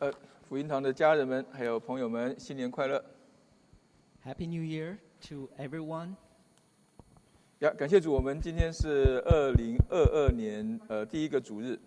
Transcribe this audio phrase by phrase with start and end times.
[0.00, 0.10] 呃，
[0.48, 3.04] 福音堂的家人们，还有朋友们，新年快乐
[4.24, 4.96] ！Happy New Year
[5.28, 6.14] to everyone.
[7.58, 11.78] 呀，感谢主，我们今天是二零二二年呃第一个主日。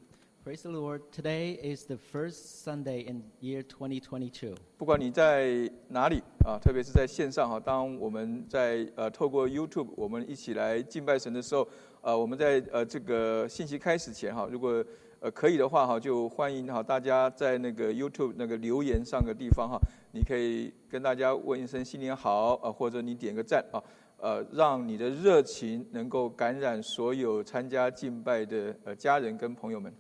[0.46, 1.02] Praise the Lord.
[1.12, 4.54] Today is the first Sunday in year 2022.
[4.78, 11.68] 不管你在哪里啊，特别是在线上哈，当我们在呃透过 YouTube 我们一起来敬拜神的时候，
[12.02, 14.86] 呃，我们在呃这个信息开始前哈，如果
[15.24, 19.80] 呃可以的话哈，就欢迎哈大家在那个 YouTube 那个留言上个地方哈，
[20.12, 23.82] 你可以跟大家问一声新年好啊，或者你点个赞啊，
[24.18, 29.94] 呃，让你的热情能够感染所有参加敬拜的呃家人跟朋友们。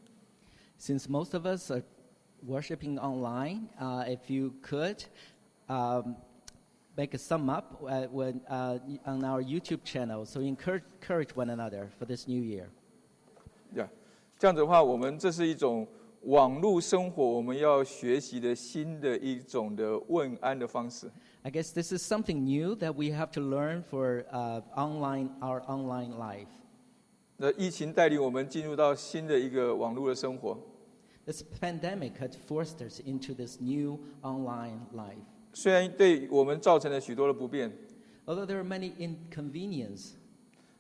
[0.77, 1.84] Since most of us are
[2.45, 5.05] worshiping online, uh, if you could
[5.70, 6.17] um,
[6.98, 11.87] make a sum up when, uh, on our YouTube channel, so encourage, encourage one another
[11.98, 12.67] for this new year.
[14.43, 15.88] 呀这样子的话，我们这是一种
[16.23, 21.09] 网络生活我们要学习的新的一种的问安的方式。
[21.43, 26.18] I guess this is something new that we have to learn for uh, online, our online
[26.18, 26.48] life.
[27.37, 30.57] 那疫情带领我们进入到新的一个网络的生活
[31.25, 35.23] ，This pandemic had forced us into this new online life.
[35.53, 37.71] 虽然对我们造成了许多的不便
[38.25, 40.15] ，Although there are many inconveniences,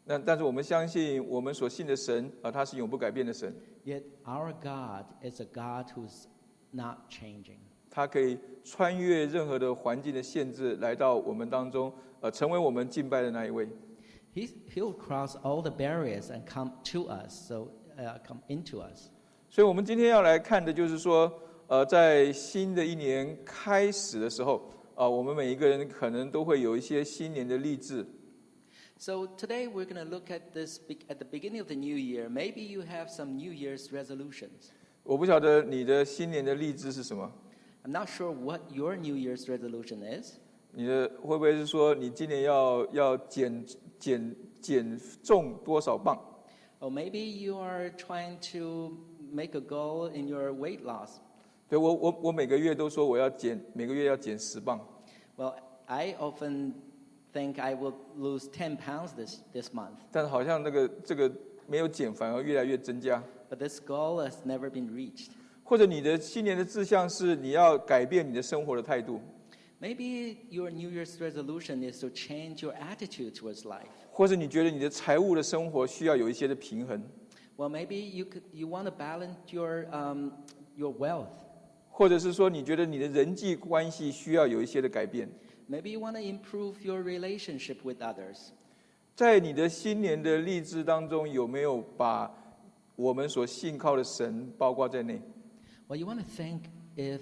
[0.05, 6.25] 那但是我们相信我们所信的神啊，他是永不改变的神，yet our God is a God who's
[6.71, 7.59] not changing.
[7.89, 13.67] 他可以穿越任何的环境的限制，来到我们当中，呃，成为我们敬拜的那一位。
[14.33, 19.09] He's, he'll cross all the barriers and come to us, so uh, come into us.
[19.49, 21.31] 所以，我们今天要来看的就是说，
[21.67, 28.05] 呃，在新的一年开始的时候，啊、我们每一个人可能都会有一些新年的励志。
[29.02, 32.28] So today we're going to look at this be- at the beginning of the new year.
[32.28, 34.70] Maybe you have some New Year's resolutions.
[35.04, 37.30] 我不晓得你的新年的励志是什么？
[37.84, 40.34] I'm not sure what your New Year's resolution is.
[40.72, 43.64] 你的会不会是说你今年要要减
[43.98, 46.18] 减减重多少磅？
[46.80, 48.96] Or maybe you are trying to
[49.32, 51.18] make a goal in your weight loss.
[51.68, 54.80] 对我我我每个月都说我要减，每个月要减十磅。
[55.36, 55.54] Well,
[55.86, 56.74] I often
[57.32, 61.30] think I will lose 10 pounds this, this month, 但是好像那个这个
[61.66, 63.22] 没有减，反而越来越增加。
[63.50, 65.28] but this goal has never been reached.
[65.64, 69.20] 或者你的新年的志向是你要改变你的生活的态度，
[69.80, 73.86] Maybe your New Year's resolution is to change your attitude towards life.
[74.10, 77.00] 或者你觉得你的财务的生活需要有一些的平衡，
[77.56, 80.30] Well, maybe you, could, you want to balance your, um,
[80.76, 81.28] your wealth.
[81.90, 85.28] 或者是说你觉得你的人际关系需要有一些的改变。
[85.68, 88.52] Maybe you want to improve your relationship with others.
[89.14, 92.32] 在你的新年的励志当中，有没有把
[92.96, 95.20] 我们所信靠的神包括在内？
[95.88, 96.62] Well, you want to think
[96.96, 97.20] if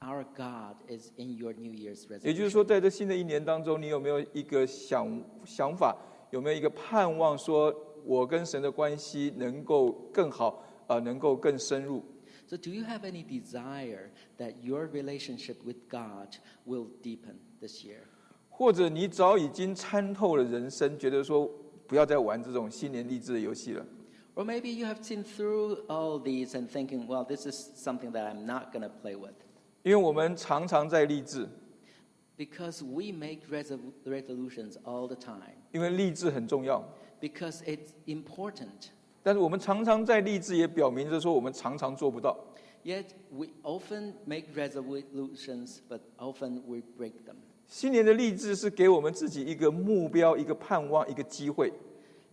[0.00, 2.50] our God is in your New Year's 也就是 resolution.
[2.50, 5.96] 说，在这新的一年当中，你有没有一个想想法，
[6.30, 12.02] 有没有一个盼望，说我跟神的关系能够更好，呃，能够更深入？
[12.46, 16.36] So, do you have any desire that your relationship with God
[16.66, 18.00] will deepen this year?
[18.48, 21.50] 或者你早已经参透了人生，觉得说
[21.86, 23.86] 不要再玩这种新年励志的游戏了？
[24.34, 28.26] Or maybe you have seen through all these and thinking, well, this is something that
[28.26, 29.34] I'm not going to play with.
[29.82, 31.48] 因为我们常常在励志，
[32.36, 35.56] Because we make resol- resolutions all the time.
[35.72, 36.86] 因为励志很重要。
[37.20, 38.90] Because it's important.
[39.22, 42.38] 但是我们常常在励志，也表明着说我们常常做不到。
[42.84, 47.36] Yet we often make resolutions, but often we break them.
[47.67, 51.71] 新年的励志是给我们自己一个目标、一个盼望、一个机会。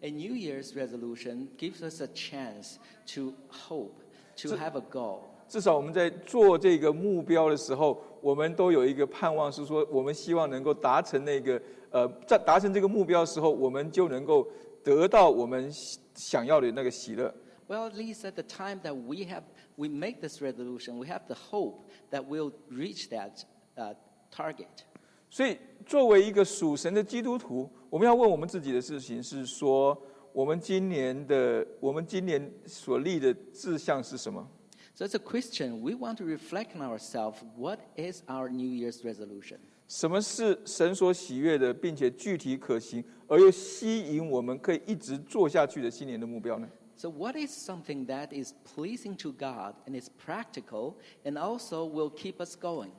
[0.01, 2.77] A New Year's resolution gives us a chance
[3.15, 3.95] to hope,
[4.37, 5.21] to have a goal.
[5.49, 11.61] 至少我们在做这个目标的时候，我们都有一个盼望，是说我们希望能够达成那个
[11.91, 14.49] 呃，在达成这个目标的时候，我们就能够
[14.83, 15.71] 得到我们
[16.15, 17.33] 想要的那个喜乐。
[17.69, 19.45] Well, at least at the time that we have
[19.77, 23.45] we make this resolution, we have the hope that we'll reach that
[23.77, 23.95] uh,
[24.31, 24.85] target.
[25.33, 25.57] 所以，
[25.87, 29.99] 作为一个属神的基督徒，我们要问我们自己的事情是说，
[30.31, 34.47] 我们今年的我们今年所立的志向是什么
[34.95, 37.37] ？So, as a Christian, we want to reflect on ourselves.
[37.57, 39.57] What is our New Year's resolution?
[39.89, 52.11] 什么是神所喜悦的，并且具体可行，而又吸引我们可以一直做下去的新年的目标呢？So, what is something that is pleasing to God and is practical and also will
[52.11, 52.91] keep us going?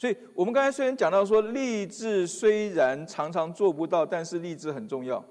[0.00, 5.22] 所以，我们刚才虽然讲到说，励志虽然常常做不到，但是励志很重要。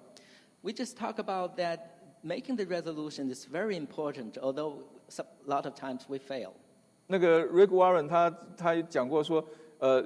[0.61, 1.79] We just talk about that
[2.23, 4.83] making the resolution is very important, although
[5.17, 6.51] a lot of times we fail.
[7.07, 9.43] 那个 Rick Warren 他他讲过说，
[9.79, 10.05] 呃，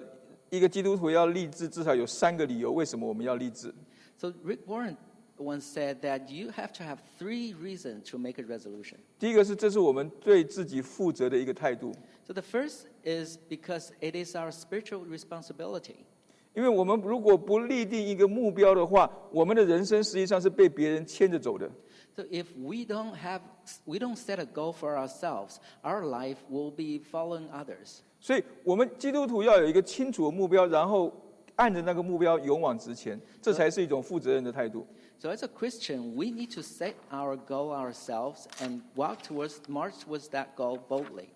[0.50, 3.74] 一个基督徒要立志，至少有三个理由，为什么我们要立志
[4.18, 4.96] ？So Rick Warren
[5.38, 8.96] once said that you have to have three reasons to make a resolution.
[9.20, 11.92] 第一个是，这是我们对自己负责的一个态度，
[12.27, 16.07] So the first is because it is our spiritual responsibility.
[16.55, 21.71] 因为我们如果不立定一个目标的话，我们的人生实际上是被别人牵着走的。
[22.17, 23.43] So if we don't have,
[23.85, 28.01] we don't set a goal for ourselves, our life will be following others.
[28.19, 31.13] 所以，我们基督徒要有一个清楚的目标，然后
[31.55, 34.85] 按着那个目标勇往直前，这才是一种负责任的态度。
[35.21, 39.95] So as a Christian, we need to set our goal ourselves and walk towards, march
[40.05, 41.29] towards that goal boldly.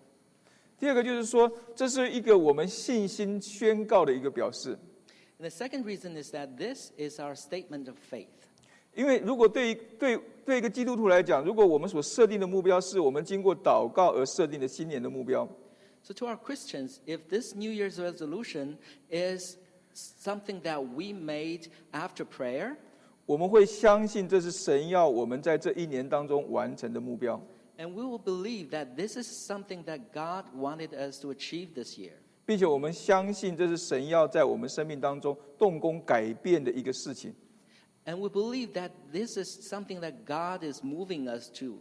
[0.78, 4.78] 第二个就是说，这是一个我们信心宣告的一个表示。
[5.38, 8.26] The second reason is that this is our statement of faith.
[8.94, 15.48] 因为如果对于对对一个基督徒来讲，如果我们所设定的目标是我们经过祷告而设定的新年的目标
[16.02, 18.76] ，So to our Christians, if this New Year's resolution
[19.10, 19.56] is
[19.94, 22.76] something that we made after prayer,
[23.26, 27.40] 我们会相信这是神要我们在这一年当中完成的目标。
[27.78, 32.12] And we will believe that this is something that God wanted us to achieve this year.
[32.44, 37.34] 并且我们相信这是神要在我们生命当中动工改变的一个事情。
[38.04, 41.78] And we believe that this is something that God is moving us to.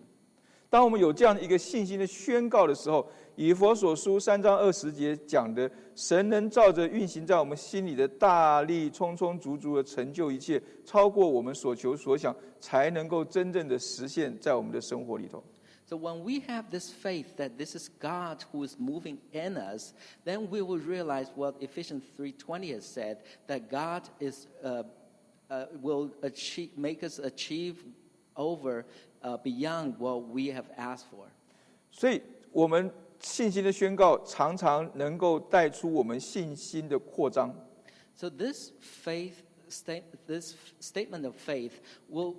[0.70, 3.08] 当我们有这样的一个信心的宣告的时候，
[3.38, 15.42] 以佛所书三章二十节讲的，神能照着运行在我们心里的大力，充充足足的成就一切，超过我们所求所想，才能够真正的实现在我们的生活里头。
[15.87, 20.49] So when we have this faith that this is God who is moving in us, then
[20.51, 24.85] we will realize what Ephesians 3:20 has said that God is uh,
[25.51, 27.85] uh, will achieve, make us achieve
[28.37, 28.85] over
[29.23, 31.27] uh, beyond what we have asked for.
[31.91, 32.23] 所以，
[32.53, 32.91] 我们
[33.21, 37.55] 信心的宣告常常能够带出我们信心的扩张。
[38.15, 41.73] So this faith state, this statement of faith
[42.11, 42.37] will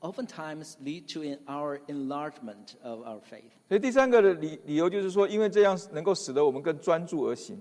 [0.00, 3.52] oftentimes lead to in our enlargement of our faith.
[3.68, 7.58] 所以第三个的理理由就是说，因为这样能够使得我们更专注而行。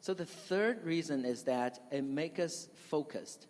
[0.00, 3.46] So the third reason is that it makes us focused.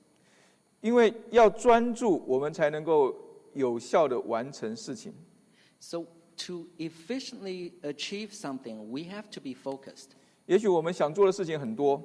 [0.80, 3.14] 因为要专注，我们才能够
[3.54, 5.12] 有效的完成事情。
[5.80, 6.04] So
[6.46, 10.10] to efficiently achieve something, we have to be focused.
[10.46, 12.00] 也许我们想做的事情很多，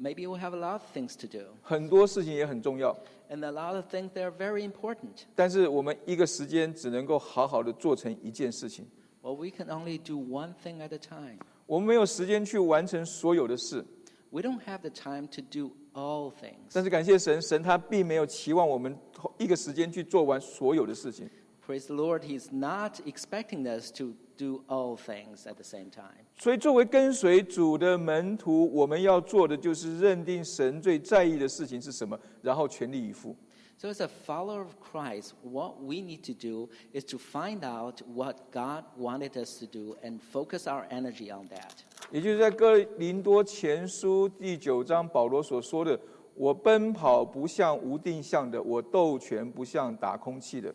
[0.00, 2.94] Maybe we have a lot of things to do, 很多事情也很重要，
[3.30, 5.24] and a lot of things that are very important.
[5.34, 8.86] 但是我们一个时间只能够好好的做成一件事情。
[9.22, 11.38] Well, we can only do one thing at a time.
[11.66, 13.84] 我们没有时间去完成所有的事，
[14.30, 16.70] We don't have the time to do all things.
[16.74, 18.94] 但是感谢神，神他并没有期望我们
[19.38, 21.28] 一个时间去做完所有的事情。
[21.66, 26.25] Praise the Lord, He's not expecting us to do all things at the same time.
[26.37, 33.35] 所以，作为跟随主的门徒，我们要做的就是认定神最在意的事情是什么，然后全力以赴。
[33.77, 38.37] So, as a follower of Christ, what we need to do is to find out what
[38.51, 41.71] God wanted us to do and focus our energy on that.
[42.11, 45.99] 也就是在哥林多前书第九章，保罗所说的
[46.37, 50.71] ：“我奔跑不像无定向的，我斗拳不像打空气的。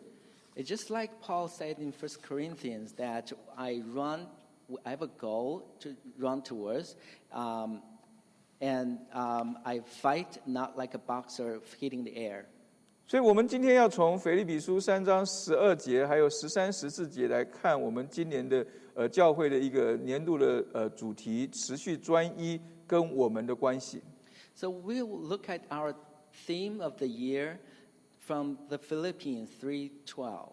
[0.56, 4.26] It's just like Paul said in 1 Corinthians that I run,
[4.84, 6.94] I have a goal to run towards,
[7.32, 7.82] um,
[8.60, 12.46] and um, I fight not like a boxer hitting the air.
[13.06, 18.64] ”所以，我们今天要从腓立比书三章十二节，还有十三、十四节来看我们今年的
[18.94, 24.00] 呃教会的一个年度的呃主题：持续专一跟我们的关系。
[24.54, 25.94] So we'll look at our
[26.46, 27.58] theme of the year
[28.27, 30.49] From the Philippians 3:12.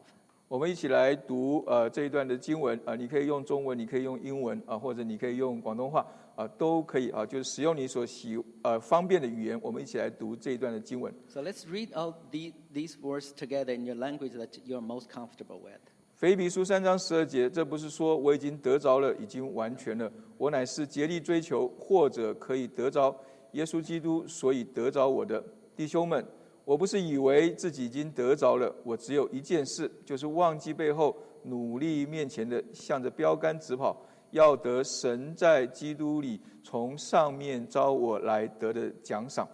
[0.47, 9.59] 我们一起来读呃这一段的经文啊、你可以用中文，你可以用英文啊、或者你可以用广东话啊、都可以啊，就是使用你所喜呃方便的语言。
[9.61, 11.13] 我们一起来读这一段的经文。
[11.27, 15.81] So let's read all the, these words together in your language that you're most comfortable with.
[16.15, 23.17] 腓立比书三章十二节，这不是说我已经得着了，已经完全了，我乃是竭力追求，或者可以得着
[23.53, 25.43] 耶稣基督，所以得着我的
[25.75, 26.25] 弟兄们。
[26.65, 39.47] 我不是以为自己已经得着了，我只有一件事，就是忘记背后，努力面前的，向着标杆直跑，要得神在基督里从上面招我来得的奖赏。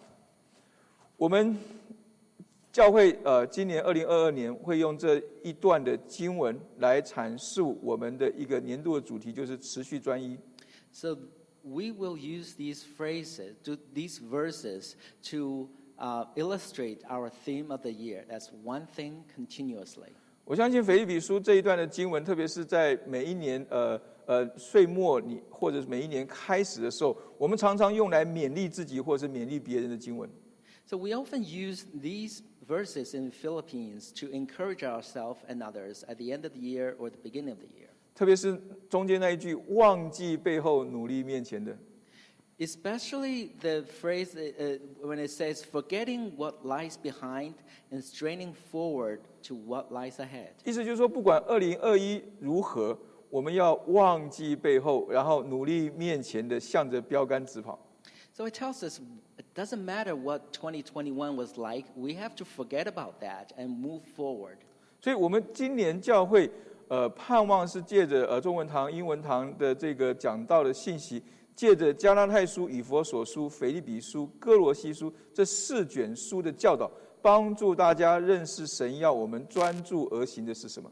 [1.16, 1.56] 我们
[2.72, 10.38] 教会呃，今年二零二二年会用这一段的经文来阐述我们的一个年度的主题，就是持续专一。
[10.92, 11.16] So
[11.62, 14.94] we will use these phrases, to, these verses,
[15.30, 15.68] to
[15.99, 18.25] uh, illustrate our theme of the year.
[18.29, 20.13] That's one thing continuously.
[20.43, 30.29] 我相信腓立比书这一段的经文，特别是在每一年呃 呃岁末你或者是每一年开始的时候，我们常常用来勉励自己或者是勉励别人的经文。
[30.85, 36.31] So we often use these verses in Philippines to encourage ourselves and others at the
[36.31, 37.89] end of the year or the beginning of the year.
[38.13, 41.75] 特别是中间那一句“忘记背后，努力面前的”，
[42.59, 47.55] Especially the phrase uh, uh, when it says, forgetting what lies behind
[47.91, 50.51] and straining forward to what lies ahead.
[50.63, 52.97] 意思就是说，不管二零二一如何，
[53.29, 57.77] 我们要忘记背后，然后努力面前的，向着标杆直跑。
[58.31, 59.01] So it tells us
[59.37, 64.03] it doesn't matter what 2021 was like, we have to forget about that and move
[64.15, 64.59] forward.
[65.01, 66.49] 所以，我们今年教会，
[66.87, 71.21] 呃，盼望是借着呃中文堂、英文堂的这个讲道的信息，
[71.54, 76.90] 借着加拉太书、以佛所书、腓立比书、哥罗西书这四卷书的教导，
[77.20, 80.90] 帮助大家认识神要我们专注而行的是什么。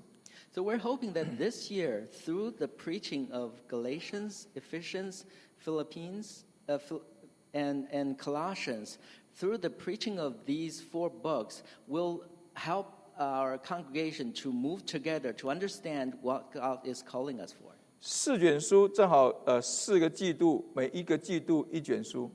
[0.51, 5.25] So we're hoping that this year, through the preaching of Galatians, Ephesians,
[5.59, 6.45] Philippines,
[7.53, 8.99] and, and Colossians,
[9.37, 12.25] through the preaching of these four books, will
[12.55, 12.87] help
[13.19, 17.78] our congregation to move together to understand what God is calling us for.
[18.01, 22.31] 四卷书正好呃四个季度，每一个季度一卷书。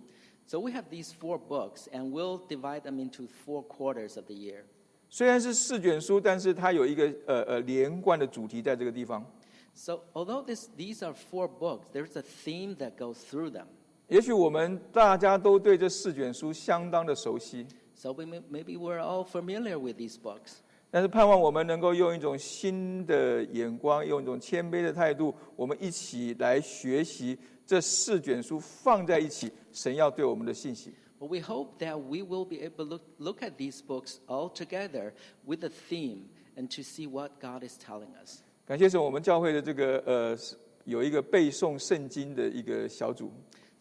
[0.46, 4.36] So we have these four books, and we'll divide them into four quarters of the
[4.36, 4.63] year.
[5.10, 9.25] 虽然是四卷书，但是它有一个呃呃连贯的主题在这个地方。
[9.74, 13.65] So although this, these are four books, there's a theme that goes through them.
[14.10, 17.65] 也许我们大家都对这四卷书相当的熟悉
[17.96, 20.58] ，So we may, maybe we're all familiar with these books.
[20.93, 27.35] 但是盼望我们能够用一种新的眼光，用一种谦卑的态度，我们一起来学习
[27.65, 30.93] 这四卷书放在一起，神要对我们的信息。
[31.19, 35.13] But we hope that we will be able to look, look at these books all together
[35.47, 38.43] with a theme and to see what God is telling us.
[38.67, 40.38] 感谢神，我们教会的这个呃
[40.85, 43.31] 有一个背诵圣经的一个小组，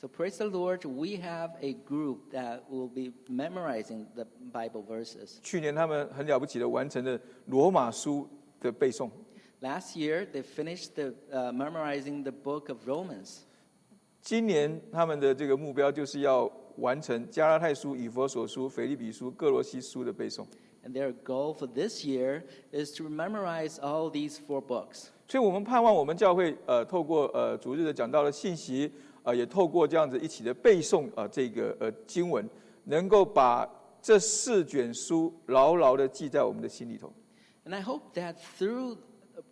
[0.02, 5.38] So praise the Lord, we have a group that will be memorizing the Bible verses.
[5.44, 7.16] 去年他们很了不起的完成了
[7.46, 8.28] 罗马书
[8.60, 9.08] 的背诵。
[9.60, 13.42] Last year they finished uh, memorizing the book of Romans.
[14.20, 20.44] 今年他们的这个目标就是要完成加拉太书、以弗所书、腓立比书、歌罗西书的背诵。
[20.84, 22.42] And their goal for this year
[22.72, 25.10] is to memorize all these four books.
[25.28, 28.90] 所以我们盼望我们教会呃透过呃逐日的讲到的信息。
[29.22, 32.48] 呃，也透过这样子一起的背诵啊、呃，这个呃经文，
[32.84, 33.68] 能够把
[34.00, 37.12] 这四卷书牢牢的记在我们的心里头。
[37.64, 38.96] And I hope that through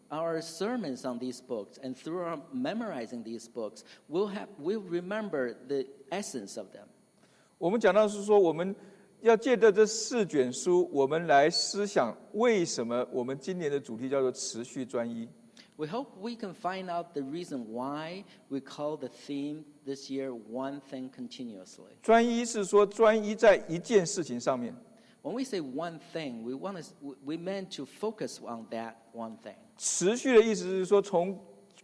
[0.09, 5.55] our sermons on these books and through our memorizing these books, we'll, have, we'll remember
[5.69, 6.89] the essence of them.
[7.59, 8.75] 我们讲到是说，我们
[9.21, 15.29] 要借着这四卷书，我们来思想为什么我们今年的主题叫做持续专一。
[15.80, 20.82] We hope we can find out the reason why we call the theme this year One
[20.90, 21.98] Thing Continuously.
[22.02, 24.74] 专一是说专一在一件事情上面。
[25.22, 29.38] When we say one thing, we, want to, we meant to focus on that one
[29.44, 29.56] thing.
[29.78, 31.38] 持续的意思是说，从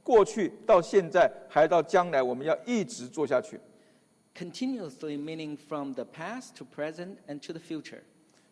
[0.03, 3.59] 过去到现在，还到将来，我们要一直做下去。
[4.35, 8.03] Continuously meaning from the past to present and to the future.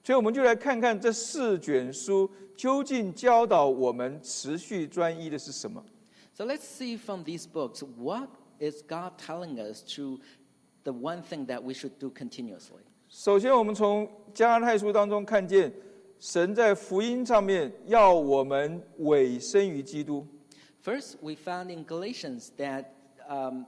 [0.04, 5.84] 所以，我们就来看看这四卷书究竟教导我们持续专一的是什么。
[6.34, 10.20] So let's see from these books what is God telling us to
[10.84, 12.82] the one thing that we should do continuously.
[13.10, 15.72] 首先，我们从加拉太书当中看见，
[16.20, 20.26] 神在福音上面要我们委身于基督。
[20.84, 22.86] First, we found in Galatians that
[23.30, 23.66] um,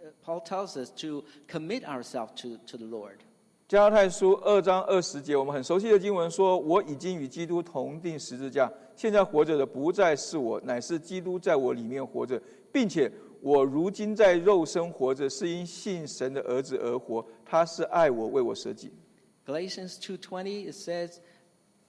[0.00, 3.18] uh, Paul tells us to commit ourselves to, to the Lord.
[3.67, 17.25] 加拉太书二章二十节，我们很熟悉的经文说：“我已经与基督同定十字架，现在活着的不再是我，乃是基督在我里面活着，并且我如今在肉身活着，是因信神的儿子而活。
[17.43, 18.89] 他是爱我，为我舍己。”
[19.45, 21.17] Galatians 2:20 it says,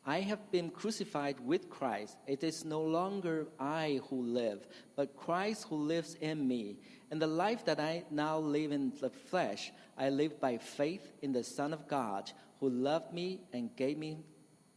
[0.03, 2.15] "I have been crucified with Christ.
[2.27, 4.63] It is no longer I who live,
[4.97, 6.79] but Christ who lives in me.
[7.11, 11.34] And the life that I now live in the flesh, I live by faith in
[11.34, 14.18] the Son of God, who loved me and gave me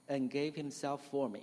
[0.09, 1.40] and gave himself for me."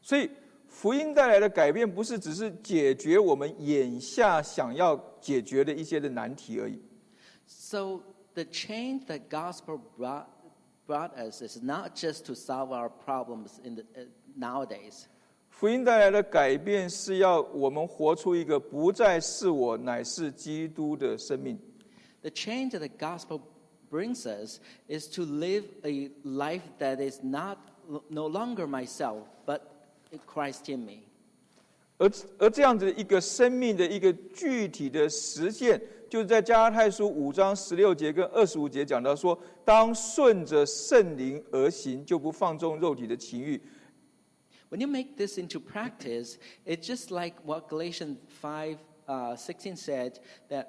[0.00, 0.30] 所以，
[0.68, 6.80] 福音带来的改变，不是只是解决我们眼下想要解决的一些的难题而已。
[7.46, 8.00] So
[8.34, 10.26] the change that gospel brought,
[10.86, 15.04] brought us is not just to solve our problems in the, uh, nowadays.
[15.48, 21.56] 福音带来的改变，是要我们活出一个不再是我，乃是基督的生命。
[22.22, 23.40] The change that the gospel
[23.90, 27.58] brings us is to live a life that is not
[28.08, 29.60] no longer myself, but
[30.26, 31.00] Christ in me.
[31.98, 43.60] 而而这样子一个生命的一个具体的实现，就是在加拉太书五章十六节跟二十五节讲到说，当顺着圣灵而行，就不放纵肉体的情欲。
[44.70, 46.34] When you make this into practice,
[46.66, 50.18] it's just like what Galatians 5 uh, 16 said
[50.48, 50.66] that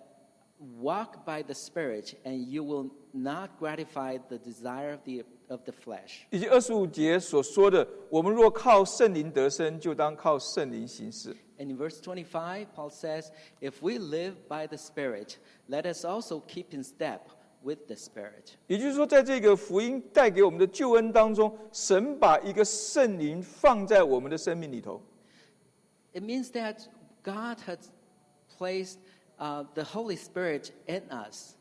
[0.79, 5.71] walk by the Spirit and you will not gratify the desire of the, of the
[5.71, 6.25] flesh.
[6.29, 11.35] 以及二十五节所说的，我们若靠圣灵得生，就当靠圣灵行事。
[11.57, 15.37] And in verse 25, Paul says, If we live by the Spirit,
[15.67, 17.21] let us also keep in step
[17.63, 18.55] with the Spirit.
[18.67, 25.01] 也就是说，在这个福音带给我们的救恩当中，神把一个圣灵放在我们的生命里头。
[26.13, 26.87] It means that
[27.23, 27.89] God has
[28.57, 28.97] placed
[29.39, 31.55] uh, the Holy Spirit in us.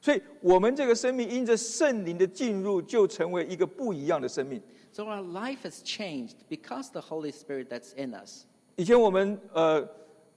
[0.00, 4.60] 所以，我们这个生命因着圣灵的进入，就成为一个不一样的生命。
[4.92, 8.44] So our life has changed because the Holy Spirit that's in us.
[8.76, 9.80] 以前我们呃，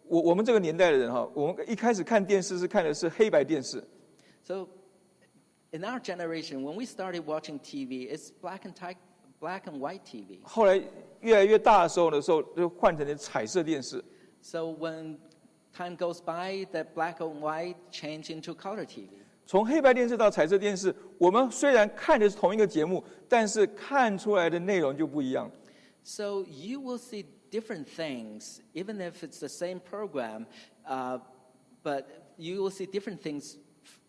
[0.07, 3.83] 我我们这个年代的人哈，我们一开始看电视是看的是黑白电视，
[4.43, 4.69] So
[5.71, 8.97] in our generation, when we started watching TV, it's black and, ti-
[9.41, 10.39] black and white TV.
[10.43, 10.81] 后来
[11.19, 14.01] 越来越大的时候的时候，就换成了彩色电视。
[14.41, 15.17] So when
[15.73, 19.09] time goes by, the black and white change into color TV.
[19.45, 25.49] 从黑白电视到彩色电视，我们虽然看的是同一个节目，但是看出来的内容就不一样。
[26.03, 30.45] So you will see different things, even if it's the same program,
[30.85, 31.19] uh,
[31.83, 32.05] but
[32.37, 33.55] you will see different things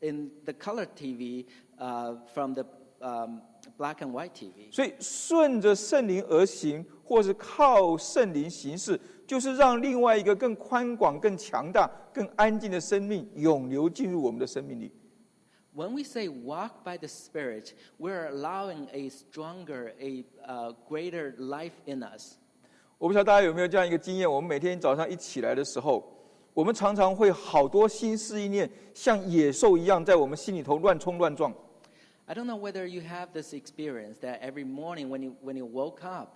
[0.01, 1.47] in the color TV
[1.79, 2.65] uh, from the
[3.01, 3.43] um,
[3.77, 4.73] black and white TV.
[4.73, 14.92] 所以顺着圣灵而行，或是靠圣灵行事， 就是让另外一个更宽广、更强大、更安静的生命永流进入我们的生命里。
[15.76, 22.04] When we say walk by the Spirit, we're allowing a stronger, a uh, greater life in
[22.04, 22.36] us.
[23.00, 26.04] 我不晓得大家有没有这样一个经验：我们每天早上一起来的时候，
[26.54, 31.52] 我们常常会好多心思意念像野兽一样在我们心里头乱冲乱撞。
[32.26, 36.04] I don't know whether you have this experience that every morning when you, when you woke
[36.04, 36.30] up,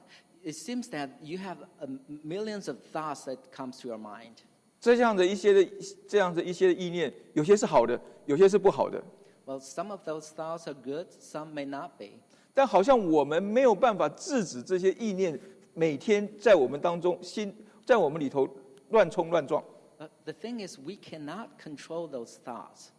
[0.48, 1.88] it seems that you have uh,
[2.24, 4.38] millions of thoughts that comes to your mind.
[4.80, 5.70] 这样的一些的
[6.08, 9.04] 这样的一些的意念，有些是好的，有些是不好的。
[9.46, 12.20] Well, some of those thoughts are good, some may not be.
[12.54, 15.38] 但好像我们没有办法制止这些意念
[15.74, 17.54] 每天在我们当中心
[17.86, 18.48] 在我们里头
[18.90, 19.62] 乱冲乱撞。
[20.00, 22.90] But the thing is, we cannot control those thoughts.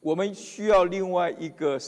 [0.00, 1.80] 我们需要另外一个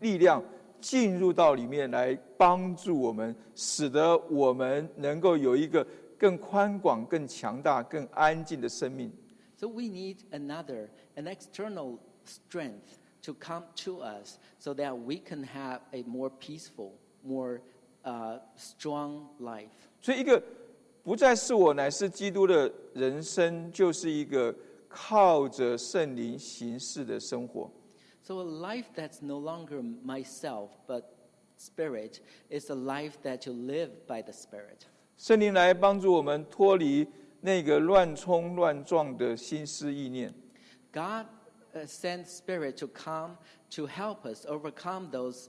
[0.00, 0.42] 力量
[0.80, 5.86] 进入到里面来帮助我们，使得我们能够有一个
[6.18, 9.12] 更宽广、更强大、更安静的生命。
[9.56, 15.80] So we need another, an external strength to come to us so that we can have
[15.92, 16.92] a more peaceful,
[17.24, 17.60] more
[18.04, 19.68] uh, strong life.
[20.00, 20.40] 所以，一个
[21.02, 24.54] 不再是我，乃是基督的人生，就是一个
[24.88, 27.70] 靠着圣灵行事的生活。
[28.28, 31.16] So a life that's no longer myself, but
[31.56, 34.86] spirit, is a life that you live by the spirit.
[35.16, 37.08] 圣灵来帮助我们脱离
[37.40, 40.30] 那个乱冲乱撞的心思意念
[40.92, 41.24] ，God
[41.74, 43.38] uh, sent spirit to come
[43.70, 45.46] to help us overcome those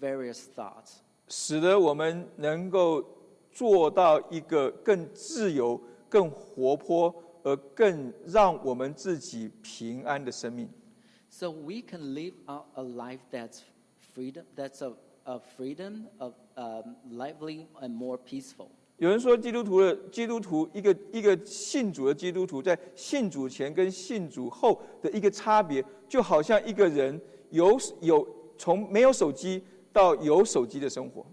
[0.00, 0.98] various thoughts.
[1.26, 3.04] 使得我们能够
[3.50, 10.70] 做到一个更自由、更活泼，而更让我们自己平安的生命。
[11.33, 13.61] So we can live out a life that's
[14.13, 14.93] freedom, that's a,
[15.25, 18.69] a freedom of um, lively and more peaceful.
[18.97, 27.17] 有人说，基督徒的基督徒，一个一个信主的基督徒，在信主前跟信主后的一个差别，就好像一个人
[27.51, 31.25] 有有从没有手机到有手机的生活。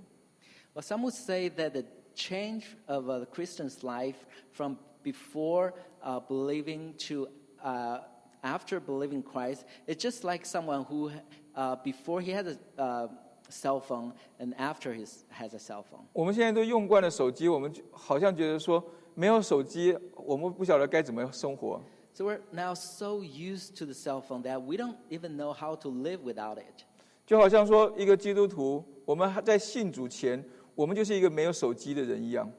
[0.75, 4.14] Well, some would say that the change of a Christian's life
[4.53, 5.73] from before
[6.05, 7.29] uh, believing to
[7.64, 8.03] uh,
[8.42, 11.11] after believing Christ, it's just like someone who,
[11.55, 13.09] uh, before he had a uh,
[13.49, 16.05] cell phone and after he has a cell phone.
[16.12, 18.83] 我们现在都用惯了手机，我们就好像觉得说，
[19.14, 21.81] 没有手机，我们不晓得该怎么生活。
[22.14, 25.77] So we're now so used to the cell phone that we don't even know how
[25.77, 26.85] to live without it.
[27.27, 30.42] 就好像说，一个基督徒，我们还在信主前，
[30.75, 32.51] 我们就是一个没有手机的人一样。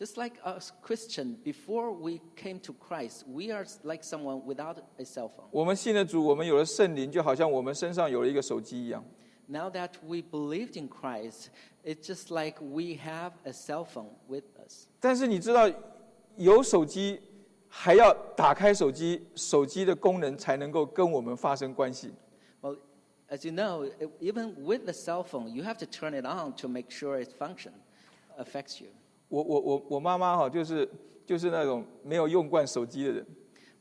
[0.00, 5.04] Just like us Christian, before we came to Christ, we are like someone without a
[5.04, 5.46] cell phone.
[5.50, 9.02] 我们信了主，我们有了圣灵，就好像我们身上有了一个手机一样。
[9.46, 11.46] Now that we believed in Christ,
[11.82, 14.86] it's just like we have a cell phone with us.
[15.00, 15.70] 但是你知道，
[16.36, 17.20] 有手机
[17.68, 22.12] 还要打开手机，手机的功能才能够跟我们发生关系。
[22.60, 22.76] Well,
[23.30, 26.52] as you know, e- even with the cell phone, you have to turn it on
[26.56, 27.72] to make sure its function
[28.36, 28.88] affects you.
[29.30, 30.88] 我我我我妈妈哈，就是
[31.24, 33.26] 就是那种没有用惯手机的人。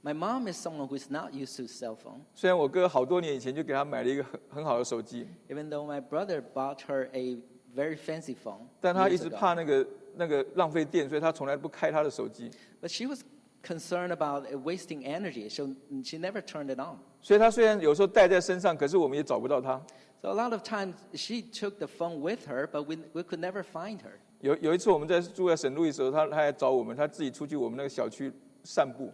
[0.04, 2.22] My mom is someone who is not used to cell phone.
[2.36, 7.38] 虽然我哥好多年以前就给她买了一个很很好的手机， Even though my brother bought her a
[7.76, 9.36] very fancy phone, 但她一 years 直 ago.
[9.36, 12.52] 怕那个那个浪费电，所以她从来不开她的手机。
[12.82, 13.24] but she was
[13.64, 15.68] concerned about it wasting energy, so
[16.04, 17.00] she never turned it on.
[17.20, 19.82] 所以她虽然有时候带在身上，可是我们也找不到她。
[20.22, 23.40] So a lot of times she took the phone with her, but we, we could
[23.40, 24.20] never find her.
[24.41, 28.33] 有有一次我们在住在省路的时候，她她来找我们，她自己出去我们那个小区
[28.65, 29.13] 散步。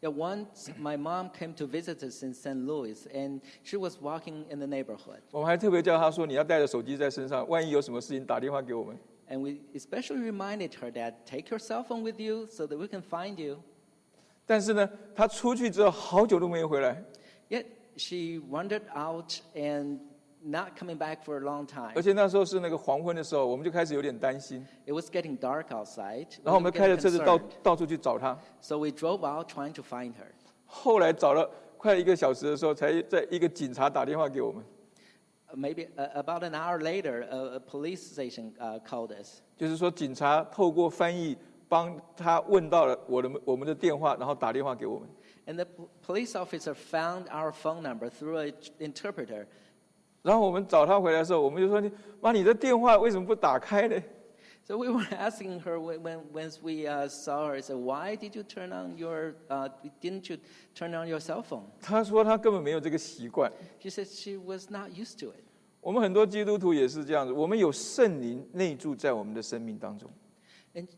[0.00, 2.64] Yeah, once my mom came to visit us in St.
[2.64, 5.20] Louis, and she was walking in the neighborhood.
[5.32, 8.96] 我们还特别叫她说：“你要带着手机在身上，万一有什么事情打电话给我们。
[9.28, 13.02] And we especially reminded her that take your cell phone with you so that we can
[13.02, 13.58] find you.
[14.46, 17.02] ”但是呢，她出去之后好久都没有回来
[17.48, 17.64] ，Yet
[17.96, 19.98] she wandered out and
[20.45, 21.91] not coming back for a long time.
[21.95, 26.27] 而且那时候是那个黄昏的时候，我们就开始有点担心， It was getting dark outside.
[26.43, 27.43] 然后我 We 们 were 开着 getting 车子到 concerned.
[27.63, 28.37] 到处去找她。
[28.61, 30.27] So we drove out trying to find her.
[30.65, 34.63] 后来找了快一个小时的时候，才在一个警察打电话给我们，
[35.51, 39.41] Uh, Maybe uh, about an hour later, a, a police station uh, called us.
[39.55, 41.37] 就是说警察透过翻译
[41.69, 45.07] 帮他问到了我的我们的电话，然后打电话给我们。
[45.45, 49.45] And the p- police officer found our phone number through an interpreter.
[50.22, 54.02] 然后我们找他回来的时候，我们就说：“你妈，你的电话为什么不打开呢
[54.64, 58.36] So we were asking her when, when once we uh, saw her, said, "Why did
[58.36, 59.36] you turn on your?
[59.48, 59.70] Uh,
[60.02, 60.36] didn't you
[60.74, 63.50] turn on your cell phone?" 他说他根本没有这个习惯。
[63.80, 65.44] She said she was not used to it.
[65.80, 70.10] 我们很多基督徒也是这样子，我们有圣灵内住在我们的生命当中
[70.74, 70.88] ，And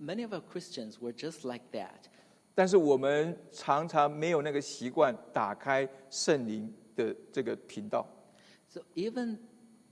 [0.00, 2.08] many of our Christians were just like that.
[2.56, 8.04] 但是我们常常没有那个习惯打开圣灵的这个频道。
[8.71, 9.37] So even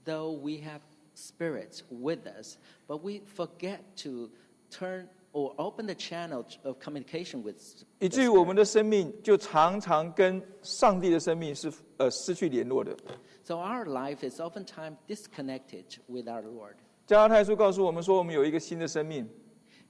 [0.04, 0.80] though we have
[1.14, 4.30] spirits with us, but we forget to
[4.70, 7.56] turn or open the channel of communication with.
[8.00, 8.46] 以 the 至于我 Spirit.
[8.46, 12.96] 们的生命就常常跟上帝的生命是呃失去联络的。
[13.44, 16.76] So our life is oftentimes disconnected with our Lord.
[17.06, 19.28] 加拉太书告诉我们说，我们有一个新的生命，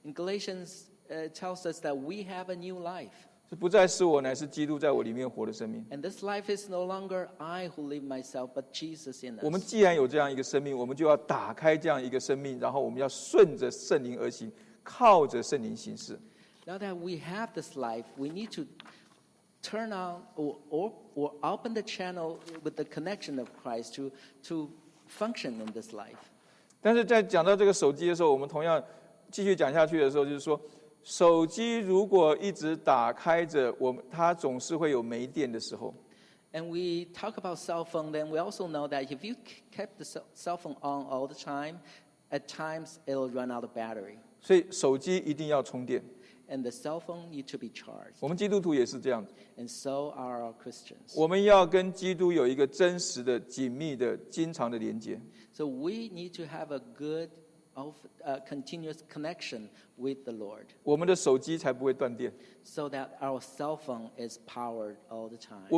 [0.03, 3.27] In Galatians, uh, it tells us that we have a new life.
[3.51, 5.85] 是不再是我，乃是基督在我里面活的生命。
[5.89, 9.65] And this life is no longer I who live myself, but Jesus in 我们 us.
[9.65, 14.51] 既然有这样一个生命，我们就要打开这样一个生命，然后我们要顺着圣灵而行，
[14.83, 16.19] 靠着圣灵行事。
[16.65, 18.63] Now that we have this life, we need to
[19.63, 24.11] turn on or, or, or open the channel with the connection of Christ to,
[24.43, 24.69] to
[25.07, 26.17] function in this life.
[26.81, 28.83] 但是在讲到这个手机的时候，我们同样
[29.31, 30.59] 继续讲下去的时候，就是说，
[31.03, 35.93] 手机如果一直打开着，我们它总是会有没电的时候。
[36.53, 39.97] And we talk about cell phone, then we also know that if you k- kept
[39.97, 41.79] the cell- cell phone on all the time,
[42.29, 44.17] at times it'll run out of battery.
[44.41, 46.03] 所以手机一定要充电。
[46.49, 48.15] And the cell phone need to be charged.
[48.21, 51.13] 我们基督徒也是这样子， And so are our Christians.
[51.15, 55.19] 我们要跟基督有一个真实的、紧密的、经常的连接。
[55.51, 57.29] So we need to have a good,
[57.74, 60.66] of uh, continuous connection with the Lord.
[62.64, 65.68] So that our cell phone is powered all the time.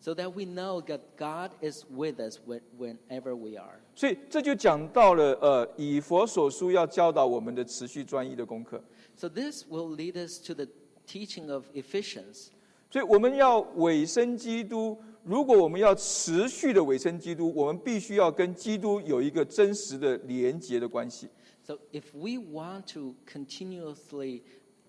[0.00, 2.38] So that we know that God is with us
[2.76, 3.80] whenever we are.
[3.94, 8.80] 所以这就讲到了呃，以弗所书要教导我们的持续专一的功课。
[9.16, 10.68] So this will lead us to the
[11.06, 12.50] teaching of Ephesians.
[12.90, 14.96] 所以我们要委身基督。
[15.28, 21.28] 如果我们要持续的委身基督，我们必须要跟基督有一个真实的连结的关系。
[21.62, 24.40] So if we want to continuously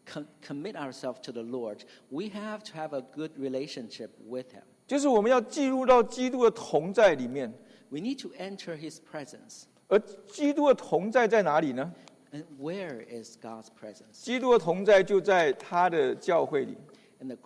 [0.06, 4.64] com- commit ourselves to the Lord, we have to have a good relationship with Him.
[4.88, 7.54] 就是我们要进入到基督的同在里面
[7.90, 9.64] ，We need to enter His presence.
[9.90, 11.92] 而基督的同在在哪里呢
[12.32, 14.24] ？And where is God's presence?
[14.24, 16.78] 基督的同在就在他的教会里。
[17.20, 17.38] And the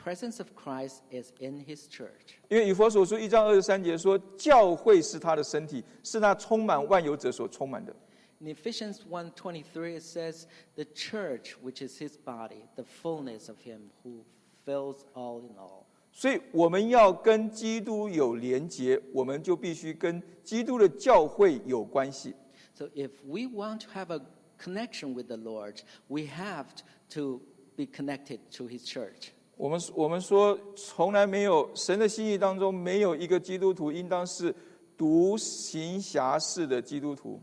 [0.00, 2.36] presence of Christ is in His church.
[2.48, 7.94] 因为以佛所书一章二十三节说，教会是他的身体，是那充满万有者所充满的。
[8.38, 13.90] In Ephesians 1:23 it says the church which is his body the fullness of him
[14.04, 14.22] who
[14.64, 15.84] fills all in all.
[16.12, 22.34] 所以我们要跟基督有连结，我们就必须跟基督的教会有关系。
[22.74, 24.20] So if we want to have a
[24.58, 26.66] connection with the Lord, we have
[27.14, 27.40] to
[27.74, 29.30] be connected to his church.
[29.61, 34.51] 我们我们说，从来没有神的心意当中，没有一个基督徒应当是
[34.97, 37.39] 独行侠式的基督徒。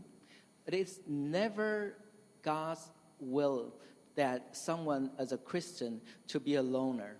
[0.65, 1.93] It is never
[2.43, 2.81] God's
[3.21, 3.71] will
[4.17, 7.15] that someone as a Christian to be a loner.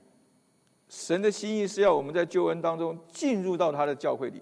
[0.89, 4.41] 神的心意是要我们在救恩当中进入到他的教会里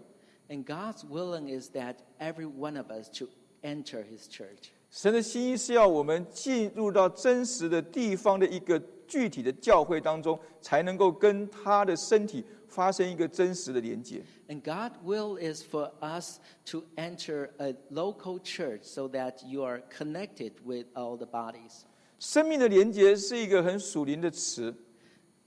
[0.49, 3.27] ，And God's willing is that every one of us to
[3.61, 4.69] enter His church.
[4.89, 14.21] 神的心意是要我们进入到真实的地方的一个具体的教会当中，才能够跟他的身体发生一个真实的连接。
[14.49, 16.39] And God's will is for us
[16.71, 21.83] to enter a local church so that you are connected with all the bodies.
[22.19, 24.73] 生命的连接是一个很属灵的词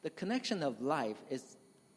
[0.02, 1.56] ，The connection of life is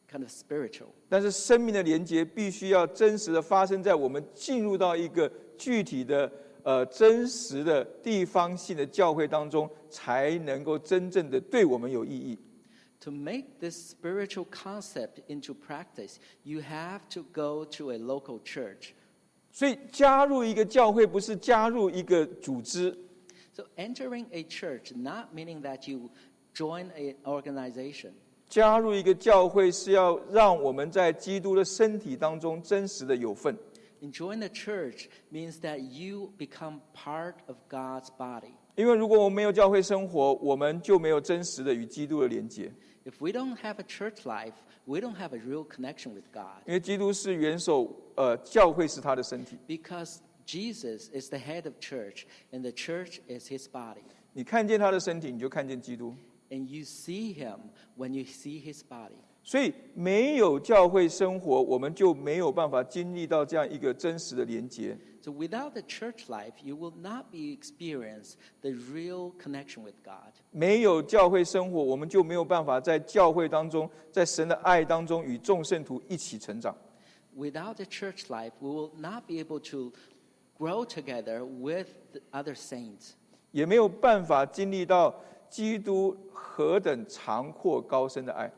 [0.09, 0.87] kind of spiritual.
[1.09, 6.31] 但是生命的连接必须要真实的发生在我们进入到一个具体的
[6.63, 12.37] 呃真实的地方性的教会当中，才能够真正的对我们有意义。
[13.01, 18.93] To make this spiritual concept into practice, you have to go to a local church.
[19.51, 22.97] 所以加入一个教会不是加入一个组织
[23.51, 26.09] ，So entering a church, not meaning that you
[26.55, 28.11] join an organization.
[28.47, 33.55] 加入一个教会是要让我们在基督的身体当中真实的有份。
[34.02, 38.52] And join the church means that you become part of God's body.
[38.76, 42.72] 因为如果我们没有教会生活，我们就没有真实的与基督的连接。
[43.04, 44.52] If we don't have a church life,
[44.84, 49.58] we don't have a real connection with God 因为基督是元首，呃，教会是他的身体。
[49.66, 54.02] because Jesus is the head of church and the church is his body.
[54.32, 56.14] 你看见他的身体，你就看见基督。
[56.50, 57.58] And you see him
[57.96, 59.18] when you see his body.
[59.43, 64.97] 所以没有教会生活，我们就没有办法经历到这样一个真实的连接。
[65.21, 70.33] So without the church life, you will not be experience the real connection with God.
[70.51, 76.75] 没有教会生活，我们就没有办法在教会当中，在神的爱当中与众圣徒一起成长。
[77.37, 79.91] Without the church life, we will not be able to
[80.57, 83.11] grow together with the other saints.
[83.51, 85.13] 也没有办法经历到
[85.49, 88.51] 基督何等长阔高深的爱。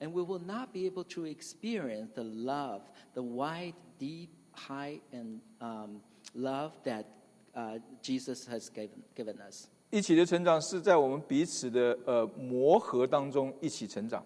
[0.00, 2.82] And we will not be able to experience the love,
[3.14, 6.02] the wide, deep, high, and um,
[6.34, 7.06] love that
[7.54, 9.68] uh, Jesus has given, given us.
[9.90, 14.22] 一起的成长是在我们彼此的呃磨合当中一起成长。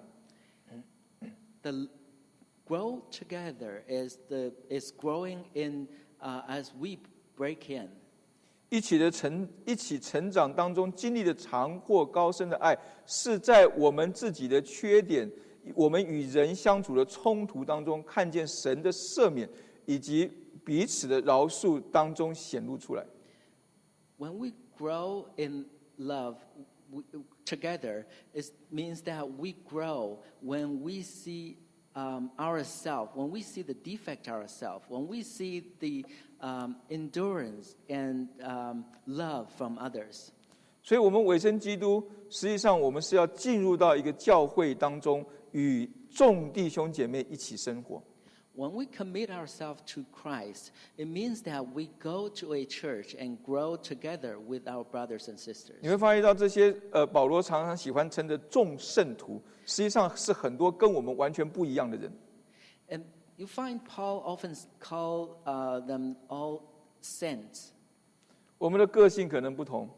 [1.63, 1.89] The l-
[2.67, 5.87] grow together is, the, is growing in
[6.21, 6.97] uh, as we
[7.37, 7.91] break in.
[8.71, 15.31] 一起的成一起成长当中经历的长阔高深的爱，是在我们自己的缺点，
[15.74, 19.50] 我们与人相处的冲突当中，看见神的赦免
[19.86, 20.30] 以及
[20.64, 23.06] 彼此的饶恕当中显露出来。
[24.18, 25.66] When we grow in
[25.98, 26.36] love
[26.92, 27.04] we,
[27.46, 31.58] together, it means that we grow when we see
[31.94, 36.06] um, ourselves, when we see the defect ourselves, when we see the
[36.42, 40.32] um, endurance and um, love from others.
[40.84, 48.04] 所以，我们委身基督，实际上我们是要进入到一个教会当中，与众弟兄姐妹一起生活。
[48.58, 53.78] When we commit ourselves to Christ, it means that we go to a church and grow
[53.78, 55.76] together with our brothers and sisters.
[55.82, 62.12] 你会发现到这些呃，保罗常常喜欢称的众圣徒，实际上是很多跟我们完全不一样的人。
[62.90, 63.04] And
[63.38, 66.62] you find Paul often call uh, them all
[67.02, 67.70] saints.
[68.58, 69.90] 我们的个性可能不同，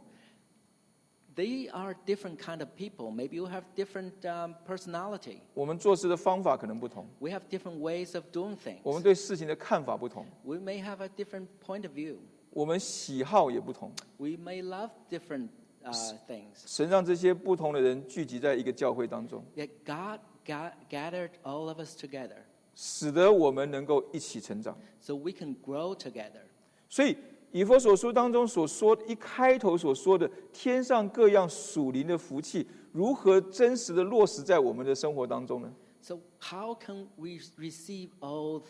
[1.37, 3.11] They are different kind of people.
[3.11, 5.39] Maybe you have different um, personality.
[5.55, 9.03] 我们做事的方法可能不同， We have different ways of doing 我们 things.
[9.03, 12.19] 对事情的看法不同， We may have a different point of view.
[12.51, 13.91] 我们喜好也不同。
[14.19, 15.49] We may love different
[15.83, 16.49] uh, things.
[16.67, 22.37] 神让这些不同的人聚集在一个教会当中， Yet God ga- gathered all of us together
[22.75, 24.77] 使得我们能够一起成长。
[25.01, 26.43] so we can grow together.
[26.91, 27.17] 所以
[27.60, 38.62] 《以佛所书》当中所说一开头所说的天上各样属灵的福气，如何真实的落实在我们的生活当中呢？So how can we receive all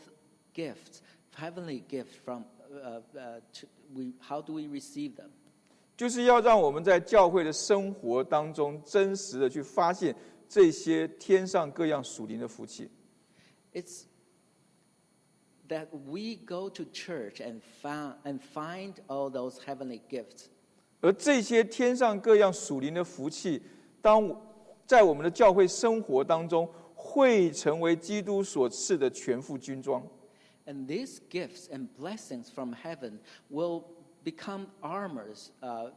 [0.53, 1.01] gifts,
[1.37, 3.01] heavenly gifts from, uh,
[3.93, 5.31] we how do we receive them？
[5.97, 10.15] 就是要让我们在教会的生活当中，真实的去发现
[10.47, 12.89] 这些天上各样属灵的福气。
[13.73, 14.03] It's
[15.68, 20.46] that we go to church and found and find all those heavenly gifts.
[21.00, 23.62] 而这些天上各样属灵的福气，
[24.00, 24.34] 当
[24.86, 30.02] 在我们的教会生活当中，会成为基督所赐的全副军装。
[30.66, 33.18] And these gifts and blessings from heaven
[33.50, 33.82] will
[34.24, 35.90] become armors uh,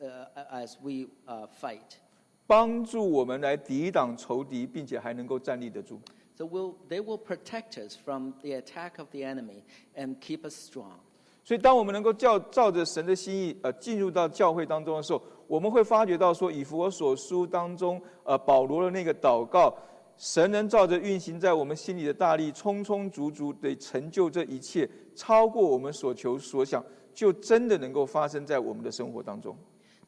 [0.00, 1.98] uh, as we uh, fight.
[2.46, 6.00] 帮助我们来抵挡仇敌，并且还能够站立得住。
[6.41, 9.63] So will, they will protect us from the attack of the enemy
[9.95, 10.97] and keep us strong.
[11.43, 19.71] 所以，当我们能够照照着神的心意，呃，进入到教会当中的时候，我们会发觉到说，以弗所书当中，呃，保罗的那个祷告，
[20.17, 29.55] 神能照着运行在我们心里的大力，充充足足的成就这一切，超过我们所求所想，就真的能够发生在我们的生活当中。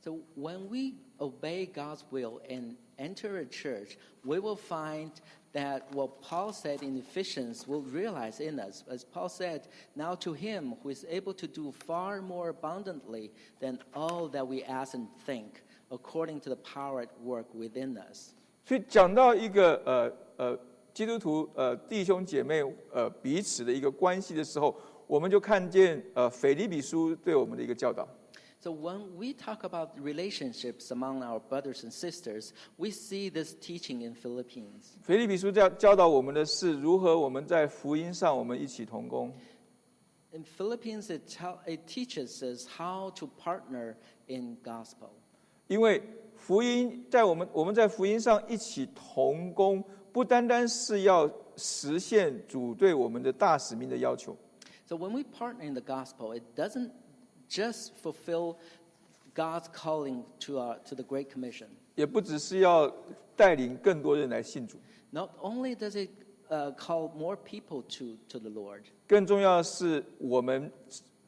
[0.02, 5.12] So when we obey God's will and enter a church, we will find
[5.54, 8.84] that what Paul said in Ephesians will realize in us.
[8.90, 13.80] As Paul said, now to him who is able to do far more abundantly than
[13.94, 15.62] all that we ask and think,
[15.92, 18.34] according to the power at work within us.
[18.66, 20.60] 所以讲到一个呃呃
[20.94, 28.08] 基督徒呃弟兄姐妹呃彼此的一个关系的时候，我们就看见呃腓立比书对我们的一个教导。
[28.64, 34.16] so when we talk about relationships among our brothers and sisters, we see this teaching in
[34.16, 34.96] Philippians.
[35.02, 39.34] 腓立比书教教导我们的是如何我们在福音上我们一起同工。
[40.32, 43.96] In Philippians, it, tell, it teaches us how to partner
[44.28, 45.10] in gospel.
[45.68, 46.02] 因为
[46.38, 54.38] 福音在我们我们在福音上一起同工，不单单是要实现主对我们的大使命的要求。
[54.86, 56.92] So when we partner in the gospel, it doesn't
[57.49, 58.57] just fulfill
[59.35, 61.69] God's calling to, our, to the Great Commission.
[61.95, 62.93] 也不只是要
[63.37, 64.79] 带领更多人来信主，
[65.11, 66.11] Not only does it
[66.49, 70.71] uh, call more people to, to the Lord, 更重要的是我们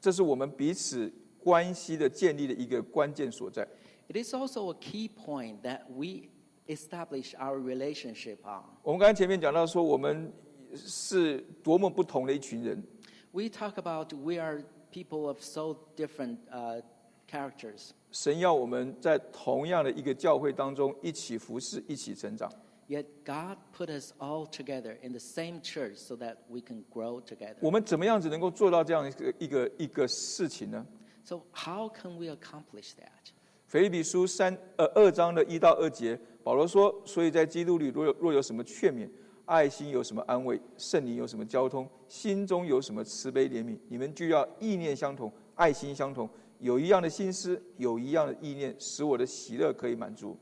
[0.00, 1.10] 这是我们彼此
[1.42, 3.66] 关系的建立的一个关键所在。
[4.08, 6.28] it is also a key point that we
[6.66, 8.64] establish our relationship on.
[8.82, 10.32] 我们刚才前面讲到说，我们
[10.74, 12.82] 是多么不同的一群人，
[13.32, 14.62] We talk about we are
[14.95, 16.81] people of so different uh,
[17.29, 17.89] characters.
[18.11, 22.49] 神要我们在同样的一个教会当中一起服侍，一起成长。
[22.87, 27.57] Yet God put us all together in the same church so that we can grow together.
[27.59, 30.85] 我们怎么样子能够做到这样一个一个一个事情呢
[31.25, 33.33] ？So how can we accomplish that?
[33.67, 39.09] 腓立比书三呃二章的一到二节，保罗说：“所以在基督里若有若有什么劝勉，
[39.45, 46.29] 爱心有什么安慰，圣灵有什么交通，心中有什么慈悲怜悯，你们就要意念相同，爱心相同，
[46.59, 50.37] 有一样的心思，有一样的意念，使我的喜乐可以满足。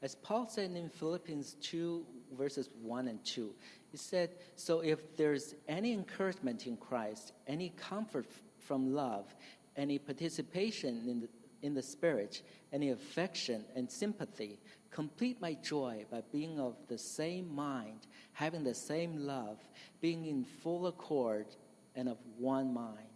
[0.00, 2.04] As Paul said in Philippians 2,
[2.36, 3.54] verses 1 and 2,
[3.90, 8.26] he said, So if there's any encouragement in Christ, any comfort
[8.58, 9.34] from love,
[9.76, 11.28] any participation in the,
[11.63, 14.59] in the Spirit, any affection and sympathy,
[14.91, 19.57] complete my joy by being of the same mind, having the same love,
[20.01, 21.45] being in full accord
[21.95, 23.07] and of one mind.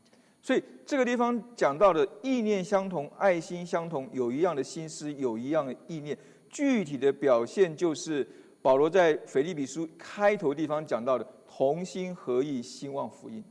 [0.41, 6.17] 所以这个地方讲到的意念相同、爱心相同，有一样的心思，有一样的意念，
[6.49, 8.27] 具体的表现就是
[8.61, 13.41] 保罗在腓立比书开头地方讲到的同心合意，兴旺福音。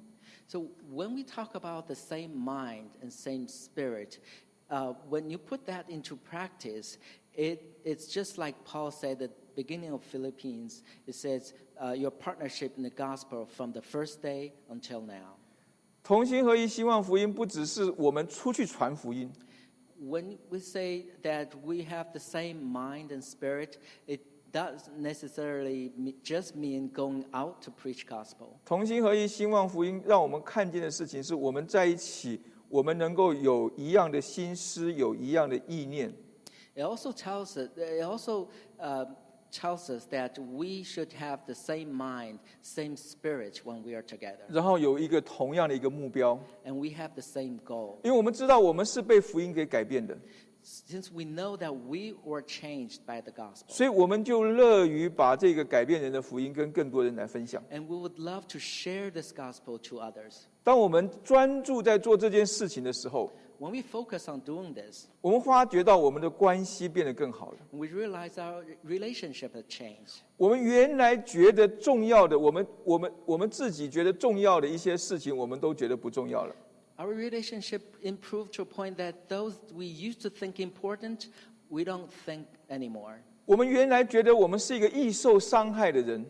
[0.47, 4.19] So when we talk about the same mind and same spirit,
[4.70, 6.98] uh, when you put that into practice,
[7.34, 12.12] it, it's just like Paul said at the beginning of Philippians, it says, uh, your
[12.12, 15.38] partnership in the gospel from the first day until now.
[16.04, 19.32] 同心合一，希望福音不只是我们出去传福音。
[20.02, 23.78] When we say that we have the same mind and spirit,
[24.08, 24.22] it
[24.54, 25.92] doesn't necessarily
[26.24, 28.60] just mean going out to preach gospel.
[28.64, 32.42] 同心合一，兴旺福音，让我们看见的事情是我们在一起。
[32.70, 36.14] 我们能够有一样的心思，有一样的意念。
[36.76, 38.50] It also tells us, it also
[38.80, 39.06] uh,
[39.52, 44.46] tells us that we should have the same mind, same spirit when we are together,
[44.50, 47.96] 然后有一个同样的一个目标，and we have the same goal.
[48.04, 50.16] 因为我们知道我们是被福音给改变的
[50.64, 57.64] ，Since we know that we were changed by the gospel, 所以我们就乐于把这个改变人的福音跟更多人来分享。
[57.72, 60.42] and we would love to share this gospel to others.
[60.68, 67.58] 当我们专注在做这件事情的时候，When we focus on doing this, 我们发觉到我们的关系变得更好了。
[67.72, 70.18] we realize our relationship has changed.
[70.36, 76.54] 我们原来觉得重要的，我们我们我们自己觉得重要的一些事情，我们都觉得不重要了。
[76.98, 81.28] Our relationship improved to a point that those we used to think important,
[81.70, 83.20] we don't think anymore.
[83.46, 86.26] 我们原来觉得我们是一个易受伤害的人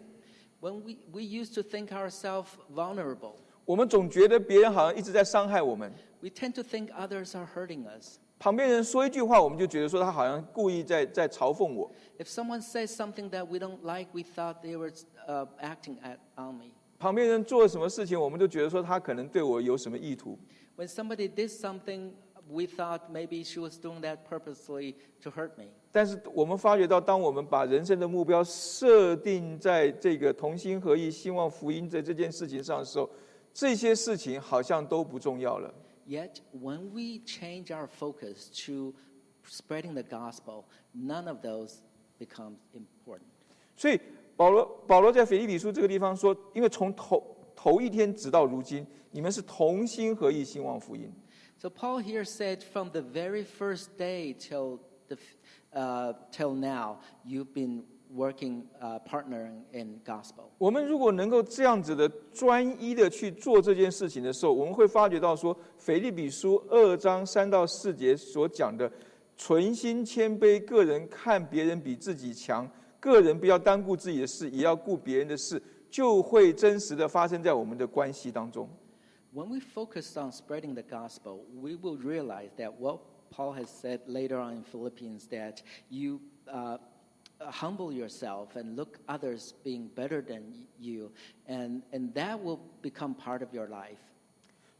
[0.61, 3.37] ，When we, we used to think ourselves vulnerable,
[3.67, 5.91] 我们总觉得别人好像一直在伤害我们。
[6.21, 8.17] we tend to think others are hurting us.
[8.39, 11.91] 旁边人说一句话，我们就觉得说他好像故意在在嘲讽我。
[12.17, 14.93] If someone says something that we don't like, we thought they were
[15.27, 16.71] uh, acting at, on me.
[16.97, 20.39] 旁边人做什么事情，我们就觉得说他可能对我有什么意图。
[20.77, 22.11] When somebody did something,
[22.49, 25.65] we thought maybe she was doing that purposely to hurt me.
[25.91, 33.09] 但是我们发觉到，当我们把人生的目标设定在这个同心合意、兴旺福音在这件事情上的时候，
[33.56, 35.72] 这些事情好像都不重要了。
[36.06, 38.94] Yet, when we change our focus to
[39.48, 41.76] spreading the gospel, none of those
[42.18, 43.28] becomes important.
[43.76, 44.00] 所以
[44.36, 47.24] 保罗保罗在腓立比书这个地方说，因为从头
[47.54, 51.12] 头一天直到如今，你们是同心合意兴旺福音。
[51.58, 55.36] So Paul here said, from the very first day till the, f-
[55.72, 57.84] uh, till now, you've been
[58.15, 60.45] working, uh, partnering in gospel.
[60.57, 68.91] 我们如果能够这样子的专一的去做这件事情的时候，我们会发觉到说，腓立比书二章三到四节所讲的
[69.35, 78.67] 存心谦卑，个人看别人比自己强，个人不要单顾自己的事，也要顾别人的事，就会真实的发生在我们的关系当中。
[79.33, 82.99] When we focus on spreading the gospel, we will realize that what
[83.29, 86.77] Paul has said later on in Philippians that you uh,
[87.40, 90.42] humble yourself and look others being better than
[90.78, 91.10] you,
[91.48, 93.98] and, and that will become part of your life.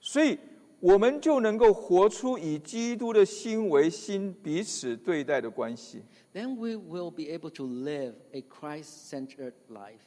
[0.00, 0.38] 所以，
[0.80, 6.02] 我们就能够活出以基督的心为心，彼此对待的关系，
[6.32, 10.00] Then we will be able to live a Christ centered life.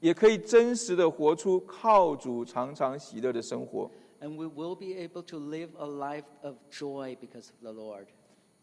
[0.00, 3.90] 也可以真实的活出靠主常常喜乐的生活。
[4.20, 8.06] And we will be able to live a life of joy because of the Lord.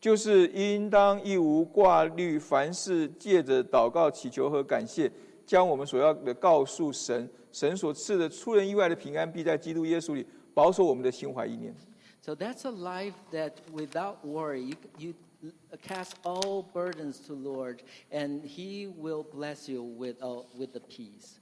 [0.01, 5.11] 就是应当一无挂虑，凡事借着祷告、祈求和感谢，
[5.45, 7.29] 将我们所要的告诉神。
[7.53, 10.25] 神所赐的出人意外的平安，必在基督耶稣里
[10.55, 11.75] 保守我们的心怀意念。
[12.23, 17.81] So that's a life that without worry, you, you cast all burdens to Lord,
[18.11, 21.39] and He will bless you with, uh, with the peace.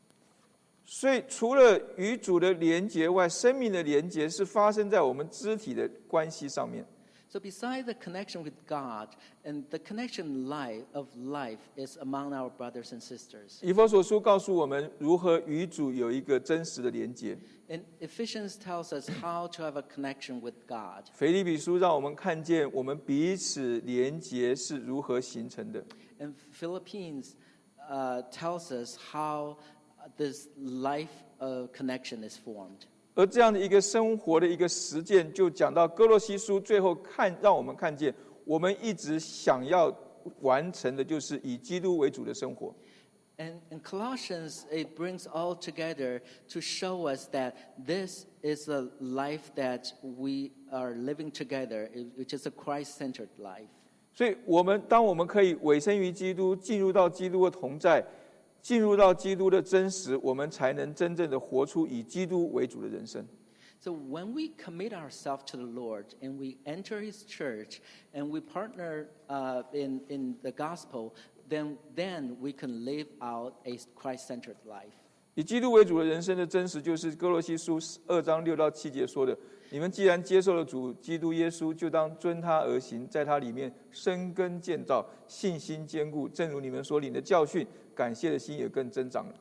[0.87, 6.87] 所以，除了与主的连结外，生命的连结是发生在我们肢体的关系上面。
[7.31, 9.15] So besides the connection with God
[9.45, 13.59] and the connection life of life is among our brothers and sisters.
[13.61, 17.37] 以弗所书告诉我们如何与主有一个真实的连接。
[17.69, 21.05] And Ephesians tells us how to have a connection with God.
[21.13, 25.85] 腓立比书让我们看见我们彼此连结是如何形成的。
[26.19, 27.33] And Philippians
[27.91, 29.59] uh, tells us how
[30.17, 31.09] this life
[31.41, 32.87] uh, connection is formed.
[33.19, 38.15] 而这样的一个生活的一个实践，就讲到哥罗西书最后看，让我们看见
[38.45, 39.93] 我们一直想要
[40.43, 42.73] 完成的，就是以基督为主的生活。
[43.37, 46.21] And in Colossians, it brings all together
[46.53, 47.55] to show us that
[47.85, 53.67] this is a life that we are living together, which is a Christ centered life.
[54.15, 58.05] 所以，我们当我们可以委身于基督，进入到基督的同在，
[58.61, 63.25] 进入到基督的真实，我们才能真正的活出以基督为主的人生。
[63.81, 67.79] So when we commit ourselves to the Lord and we enter His church
[68.13, 71.13] and we partner uh, in, in the gospel,
[71.49, 74.93] then, then we can live out a Christ centered life.
[75.37, 77.79] 以基督为主的人生的真实，就是哥罗西书
[78.09, 79.39] 二章六到七节说的：
[79.70, 86.30] 你们既然接受了主基督耶稣，就当遵他而行，在他里面生根建造，信心坚固。
[86.30, 89.34] 正如你们所领的教训，感谢的心也更增长了。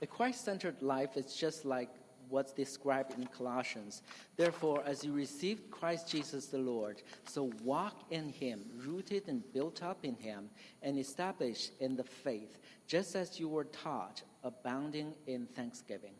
[0.00, 1.90] A Christ centered life is just like
[2.28, 4.00] what's described in Colossians.
[4.36, 9.80] Therefore, as you received Christ Jesus the Lord, so walk in him, rooted and built
[9.80, 10.50] up in him,
[10.82, 16.14] and established in the faith, just as you were taught, abounding in thanksgiving.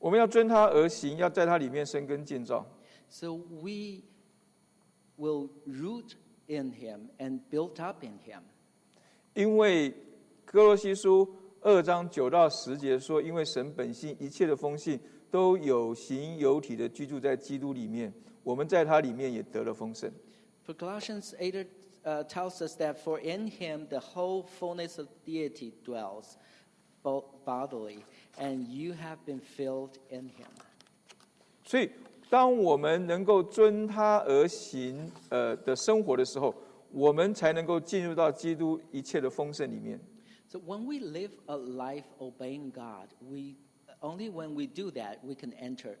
[0.00, 2.66] 我们要遵他而行，要在他里面生根建造。
[3.08, 4.02] So we
[5.18, 6.14] will root
[6.48, 8.40] in him and built up in him.
[9.34, 9.94] 因为
[10.44, 14.98] 哥罗西书二章九到十节说，因为神本性一切的丰信
[15.30, 20.10] 都有形有体的居住在基督里面，我们在他里面也得了丰盛。
[20.66, 21.66] For Colossians 8
[22.04, 26.36] uh, tells us that for in him the whole fullness of deity dwells
[27.02, 28.04] bo- bodily,
[28.38, 30.46] and you have been filled in him.
[31.64, 31.90] 所以，
[32.28, 36.54] 当我们能够遵他而行，呃的生活的时候，
[36.92, 40.00] 我们才能够进入到基督一切的丰盛里面。
[40.48, 43.54] So when we live a life obeying God, we
[44.00, 45.96] only when we do that we can enter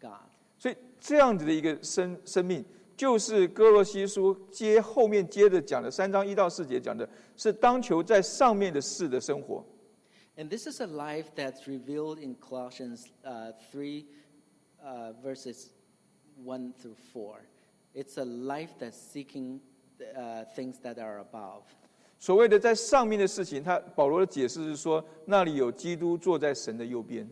[0.00, 0.28] God.
[0.58, 2.62] 所以，这样子的一个生生命，
[2.96, 9.64] 就是哥罗西书接后面接着讲的三章一到四节讲的，是当求在上面的事的生活。
[10.37, 14.05] And this is a life that's revealed in Colossians uh, 3,
[14.83, 15.71] uh, verses
[16.43, 17.41] 1 through 4.
[17.93, 19.59] It's a life that's seeking
[20.17, 21.63] uh, things that are above.
[22.19, 27.29] 所谓的在上面的事情，他保罗的解释是说，那里有基督坐在神的右边。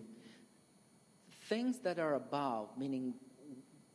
[1.49, 3.13] Things that are above, meaning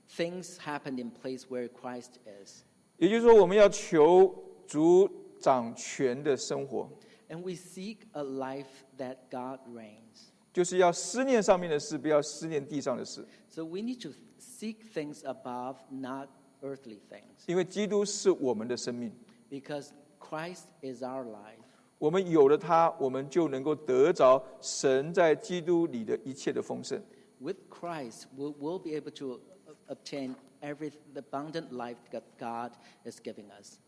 [0.08, 2.62] things happen in place where Christ is.
[2.98, 4.34] 也就是说，我们要求
[4.66, 6.88] 主掌权的生活，
[7.28, 10.30] And we seek a life that God reigns.
[10.52, 13.26] 就是要思念上面的事，不要思念地上的事。
[13.48, 16.28] So we need to seek things above, not
[16.60, 17.44] earthly things.
[17.46, 19.12] 因为基督是我们的生命，
[19.50, 19.90] Because
[20.20, 21.58] Christ is our life.
[21.98, 27.00] 我们有了它，我们就能够得着神在基督里的一切的丰盛。
[27.38, 32.72] With Christ, we'll, we'll be able to uh, obtain every the abundant life that God
[33.04, 33.78] is giving us.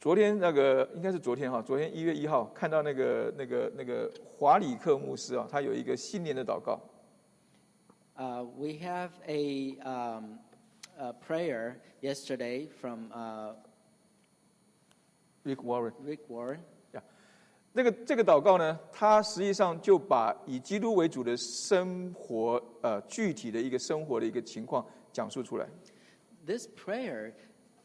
[0.00, 6.78] 昨天那个应该是昨天哈，昨天一月一号看到那个那个那个华里克牧师啊，他有一个新年的祷告。
[8.16, 10.38] Uh, we have a, um,
[10.96, 13.54] a prayer yesterday from uh,
[15.44, 16.60] Rick Warren，Rick Warren.
[16.92, 17.02] 呀
[17.72, 25.66] 那个这个祷告呢，他实际上就把以基督为主的生活，呃，具体的一个生活的一个情况讲述出来。
[26.46, 27.32] This prayer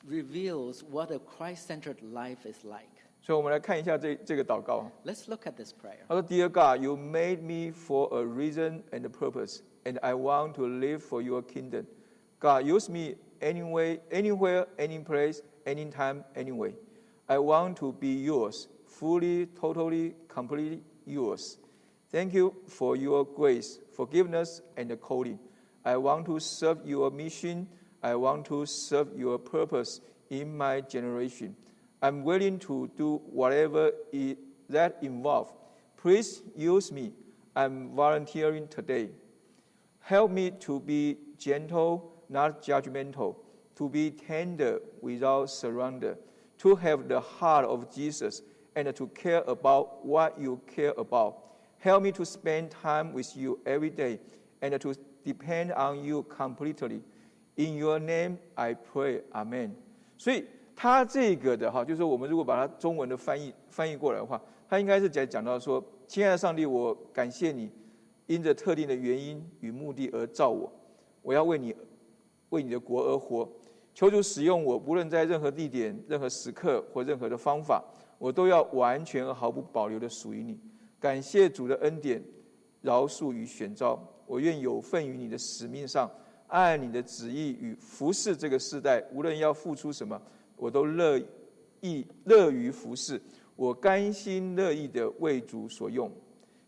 [0.06, 2.88] reveals what a Christ centered life is like.
[3.20, 4.90] 所以，我们来看一下这这个祷告。
[5.04, 6.06] Let's look at this prayer.
[6.08, 10.66] 他说：“Dear God, you made me for a reason and a purpose, and I want to
[10.66, 11.86] live for your kingdom.
[12.40, 16.74] God, use me anyway, anywhere, any place, anytime, anyway.
[17.26, 21.58] I want to be yours, fully, totally, completely yours.
[22.10, 25.38] Thank you for your grace, forgiveness, and calling.
[25.84, 27.68] I want to serve your mission.
[28.03, 31.55] I want to serve your purpose in my generation.
[32.01, 34.37] I'm willing to do whatever it,
[34.69, 35.53] that involves.
[35.95, 37.13] Please use me.
[37.55, 39.09] I'm volunteering today.
[40.01, 43.37] Help me to be gentle, not judgmental,
[43.77, 46.17] to be tender without surrender,
[46.57, 48.41] to have the heart of Jesus,
[48.75, 51.37] and to care about what you care about.
[51.79, 54.19] Help me to spend time with you every day
[54.61, 57.01] and to depend on you completely.
[57.55, 59.71] In your name I pray, Amen.
[60.17, 60.45] 所以
[60.75, 67.69] 他这个的哈，就是说我们如果把它中文的翻译翻译过来的话，他应该是讲讲到说，亲爱的上帝，我感谢你，
[68.25, 70.71] 因着特定的原因与目的而造我，
[71.21, 71.75] 我要为你
[72.49, 73.47] 为你的国而活。
[73.93, 77.83] 求主使用我，无论在任何地点、任何时刻或任何的方法，
[78.17, 80.59] 我都要完全而毫不保留的属于你。
[80.99, 82.23] 感谢主的恩典、
[82.81, 86.09] 饶恕与选召，我愿有份于你的使命上，
[86.53, 89.03] 按你的旨意与服侍这个时代。
[89.11, 90.21] 无论要付出什么，
[90.55, 91.19] 我都乐
[91.81, 93.19] 意乐于服侍。
[93.55, 96.11] 我甘心乐意的为主所用。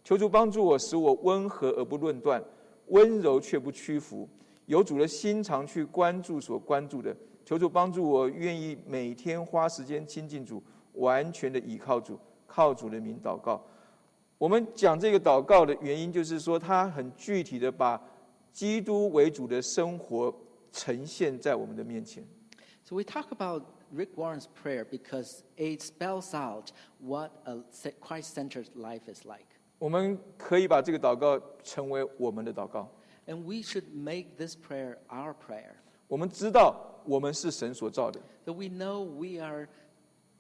[0.04, 2.44] 求主帮助我，使我温和而不论断，
[2.88, 4.28] 温柔却不屈服，
[4.66, 7.16] 有主的心肠去关注所关注的。
[7.44, 10.62] 求主帮助我，愿意每天花时间亲近主，
[10.94, 13.64] 完全的倚靠主，靠主的名祷告。
[14.38, 18.00] 我们讲这个祷告的原因，就是说他很具体的把
[18.55, 20.35] 基督为主的生活
[20.73, 22.25] 呈现在我们的面前。
[22.85, 23.63] So we talk about
[23.95, 27.59] Rick Warren's prayer because it spells out what a
[28.01, 29.47] Christ centered life is like.
[29.79, 32.91] 我们可以把这个祷告成为我们的祷告。
[33.27, 35.75] And we should make this prayer our prayer.
[36.09, 39.69] 我们知道我们是神所造的， That we know we are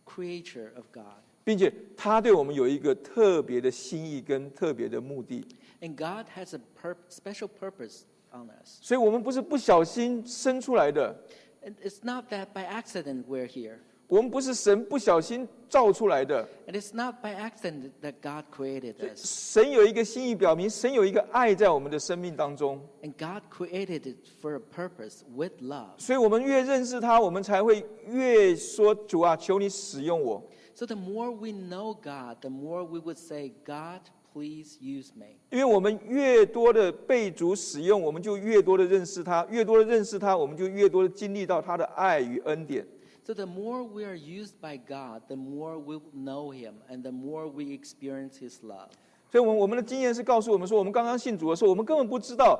[0.04, 1.22] creature of God.
[1.44, 5.46] 并且他对我们有一个特别的心意跟特别的目的，
[5.84, 8.02] And God has a pur- special purpose
[8.32, 8.78] on us.
[8.80, 11.16] 所以我们不是不小心生出来的，
[11.64, 13.78] And it's not that by accident we're here.
[14.06, 16.44] 我们不是神不小心造出来的。
[16.66, 19.24] And it's not by accident that God created us.
[19.24, 25.90] 神有一个心意，表明神有一个爱在我们的生命当中， And God created it for a purpose with love.
[25.98, 30.42] 所以我们越认识他，我们才会越说主啊，求你使用我。
[30.74, 34.00] So the more we know God, the more we would say, God,
[34.35, 35.37] please use me.
[35.49, 42.85] 因为我们越多的被主使用，我们就越多的认识他；越多的认识他，我们就越多的经历到他的爱与恩典。
[43.23, 47.47] So the more we are used by God, the more we know Him and the more
[47.47, 48.89] we experience His love.
[49.31, 52.59] 所以，我们我们的经验是告诉我们说，我们刚刚信主的时候，我们根本不知道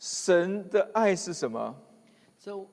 [0.00, 1.74] 神的爱是什么。
[2.38, 2.66] So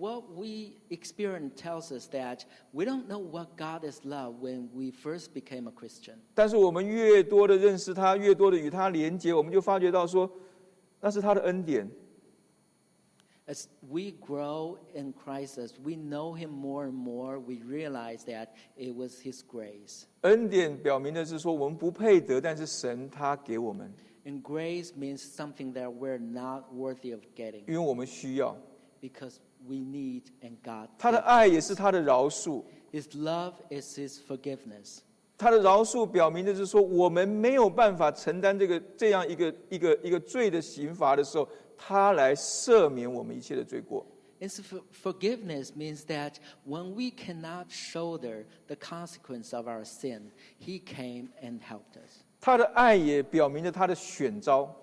[0.00, 4.90] what we experience tells us that we don't know what God is love when we
[4.90, 6.16] first became a Christian.
[6.34, 10.30] 但是，我们越多的认识他，越多的与他连接，我们就发觉到说，
[11.00, 11.90] 那是他的恩典。
[13.48, 18.48] As we grow in Christ, as we know Him more and more, we realize that
[18.76, 20.02] it was His grace.
[20.22, 23.94] 恩典表明的是说，我们不配得，但是神他给我们，
[24.24, 28.56] And grace means something that we're not worthy of getting 因为我们需要。
[29.00, 29.36] because
[29.66, 30.88] we need and God.
[30.98, 31.24] 他的 gives.
[31.24, 32.62] 爱也是他的饶恕，
[32.92, 34.98] His love is His forgiveness.
[35.38, 41.46] 他的饶恕表明的是说，我们没有办法承担这个这样一个一个一个罪的刑罚的时候，
[41.76, 44.06] 他来赦免我们一切的罪过。
[44.38, 46.34] And so for- forgiveness means that
[46.66, 52.22] when we cannot shoulder the consequence of our sin, He came and helped us.
[52.40, 54.74] 他的爱也表明了他的选召，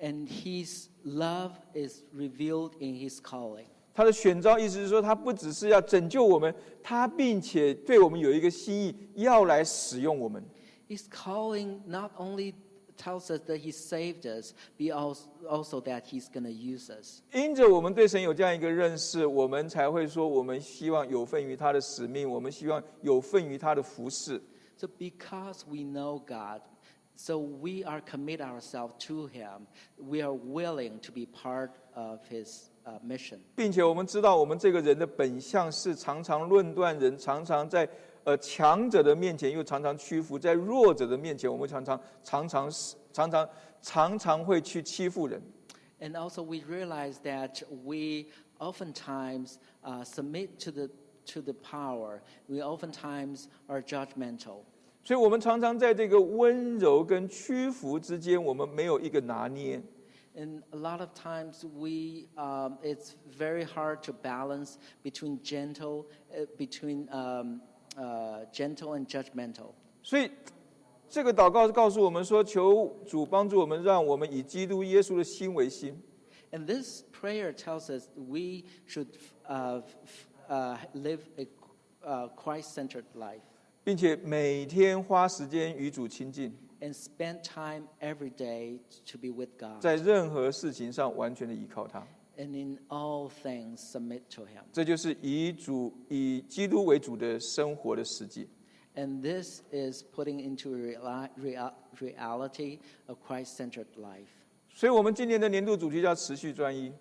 [0.00, 3.66] And His love is revealed in His calling.
[3.93, 10.43] 他的选召意思是说，他不只是要拯救我们，他并且对我们有一个心意，要来使用我们。
[10.87, 12.53] His calling not only
[12.97, 14.91] tells us that He saved us, but
[15.47, 17.21] also, that He's going to use us.
[17.33, 24.41] 因着我们对神有这样一个认识，我们才会说，我们希望有份于他的使命，我们希望有份于他的服饰。
[24.77, 26.61] So because we know God,
[27.15, 29.67] so we are commit ourselves to Him.
[29.97, 32.70] We are willing to be part of His
[33.55, 37.87] 并且我们知道，我们这个人的本相是常常论断人，常常在
[38.23, 42.71] 呃强者的面前又常常屈服，在弱者的面前，我们常常常常
[43.13, 43.49] 常常
[43.81, 45.41] 常常会去欺负人。
[45.99, 48.25] And also we realize that we
[48.57, 50.89] often times uh submit to the
[51.27, 52.21] to the power.
[52.47, 54.63] We often times are judgmental.
[55.03, 59.81] 所以我们常常在这个温柔跟屈服之间，我们没有一个拿捏。
[60.34, 67.08] And a lot of times, we, um, it's very hard to balance between gentle, uh, between
[67.10, 67.62] um,
[67.96, 69.72] uh, gentle and judgmental.
[70.02, 70.30] 所以，
[71.08, 75.98] 这个祷告告诉我们说：求主帮助我们，让我们以基督耶稣的心为心，
[76.52, 79.08] And this prayer tells us we should
[79.48, 81.46] uh, f- uh, live a
[82.04, 83.40] uh, Christ-centered life
[83.82, 88.78] 并且每天花时间与主亲近， and spend time every day
[89.10, 89.80] to be with God.
[89.80, 92.06] 在任何事情上完全的依靠他。
[92.38, 94.62] and in all things submit to Him.
[94.72, 98.46] 这就是以主以基督为主的生活的实际。
[98.94, 104.28] And this is putting into reali- real- reality a Christ-centered life.
[104.74, 106.92] 所以，我们今年的年度主题叫持续专一。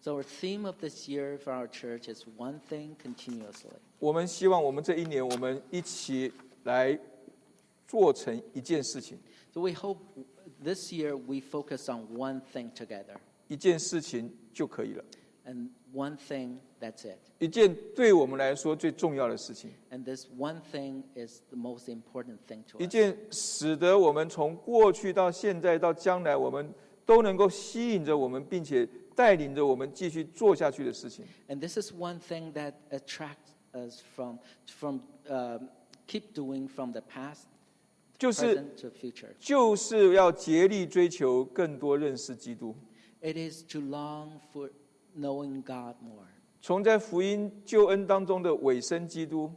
[0.00, 3.74] So our theme of this year for our church is one thing continuously.
[3.98, 6.32] 我们希望我们这一年，我们一起
[6.64, 6.98] 来
[7.88, 9.18] 做成一件事情，
[9.52, 9.98] So we hope
[10.62, 13.16] this year we focus on one thing together.
[13.48, 15.04] 一件事情就可以了，
[15.46, 17.18] And one thing, that's it.
[17.38, 22.90] 一件对我们来说最重要的事情， And this one thing is the most important thing to 一 us.
[22.90, 26.72] 件使得我们从过去到现在到将来，我们
[27.04, 31.24] 都能够吸引着我们，并且带领着我们继续做下去的事情。
[31.48, 35.68] And this is one thing that attracts us from, from um,
[36.06, 37.44] keep doing from the past,
[38.19, 38.63] 就是。
[39.39, 42.75] 就是要竭力追求更多认识基督。
[43.21, 44.69] It is to long for
[45.17, 46.27] knowing God more,
[46.61, 49.51] 从在福音救恩当中的委身基督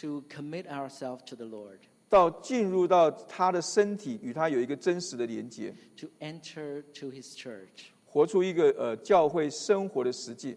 [0.00, 10.56] ，to commit ourselves to the Lord, 到进入到他的身体，与他有一个真实的连接，to enter to His church, 活出一个呃教会生活的实际。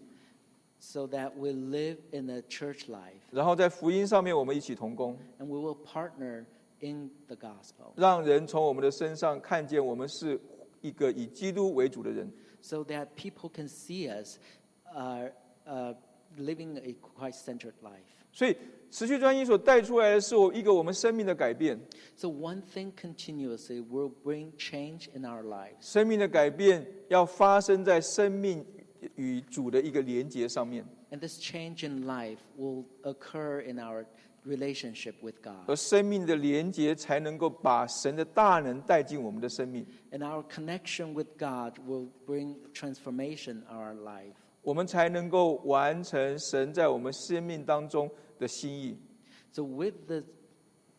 [0.80, 6.44] so that we live in a church life 然后在福音上面，我们一起同工，and we will partner
[6.83, 10.39] in the gospel, 让人从我们的身上看见我们是
[10.81, 12.31] 一个以基督为主的人。
[12.61, 14.37] so that people can see us
[14.93, 15.29] uh,
[15.65, 15.93] uh,
[16.37, 18.03] living a Christ-centered life.
[18.31, 18.55] 所以
[18.91, 21.79] 持续专一所带出来的是我一个我们生命的改变，
[22.15, 25.75] So one thing continuously will bring change in our lives.
[25.79, 28.65] 生命的改变要发生在生命
[29.15, 30.85] 与主的一个连接上面。
[31.11, 34.05] And this change in life will occur in our
[34.45, 35.67] relationship with God.
[35.67, 44.33] 而生命的连接才能够把神的大能带进我们的生命， And our connection with God will bring transformation in our life.
[44.61, 48.97] 我们才能够完成神在我们生命当中的心意。
[49.51, 50.23] So with the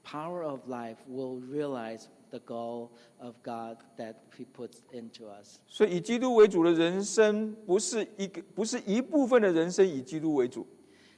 [0.03, 5.59] power of life, we'll realize the goal of God that He puts into us.
[5.69, 10.67] 所以，以基督为主的人生，不是一个，不是一部分的人生以基督为主，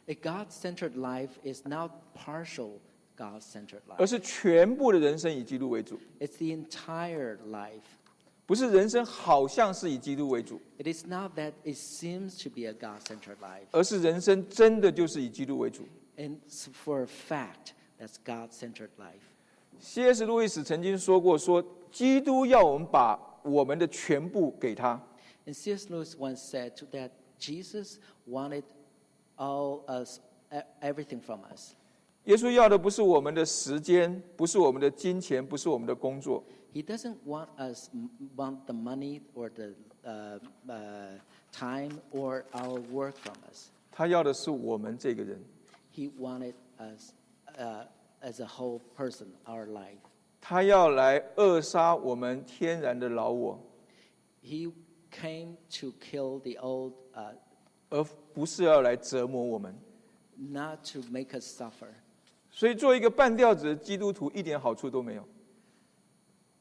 [0.06, 2.80] A God-centered life is not partial
[3.16, 4.06] God-centered 而 life.
[4.06, 5.98] 是全部的人生以基督为主。
[6.18, 7.82] It's the entire life.
[8.44, 13.66] 不是人生好像是以基督为主， It is not that it seems to be a God-centered life.
[13.70, 15.86] 而是人生真的就是以基督为主。
[16.16, 19.22] And s- for a fact, that's God-centered life.
[19.80, 20.24] C.S.
[20.24, 25.00] 路易斯曾经说过说基督要我们把我们的全部给他，
[25.46, 25.86] And C.S.
[25.88, 27.98] Lewis once said to- that Jesus
[28.28, 28.64] wanted
[29.36, 30.20] all us,
[30.50, 31.74] e- everything from us.
[32.24, 41.18] 耶稣要的不是我们的时间，不是我们的金钱，不是我们的工作， He doesn't want us m- want the money or the uh, uh,
[41.52, 43.70] time or our work from us.
[43.90, 45.42] 他要的是我们这个人。
[45.94, 47.12] He wanted us
[47.58, 47.86] uh,
[48.22, 49.98] as a whole person, our life.
[50.40, 53.58] 他要来扼杀我们天然的老我，
[54.42, 54.72] He
[55.10, 57.34] came to kill the old, uh,
[57.89, 59.75] 而不是要来折磨我们。
[60.37, 61.89] not to make us suffer.
[62.51, 65.27] 所以，做一个半吊子的基督徒一点好处都没有。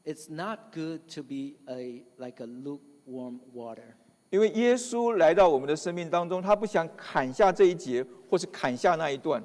[0.03, 3.95] It's not good to be a like a lukewarm water.
[4.29, 9.43] 因为耶稣来到我们的生命当中，他不想砍下这一节，或是砍下那一段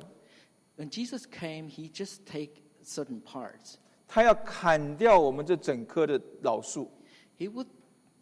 [0.76, 3.74] ，When Jesus came, he just take certain parts.
[4.08, 6.90] 他要砍掉我们这整棵的老树。
[7.38, 7.68] He would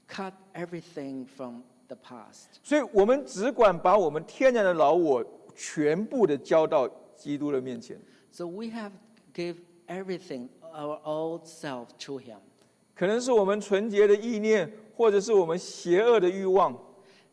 [0.08, 2.59] cut everything from the past.
[2.63, 5.23] 所以我们只管把我们天然的老我
[5.55, 7.99] 全部的交到基督的面前。
[8.31, 8.91] So we have
[9.33, 12.39] give everything, our old self to him.
[12.95, 16.77] 可能是我们纯洁的意念，或者是我们邪恶的欲望，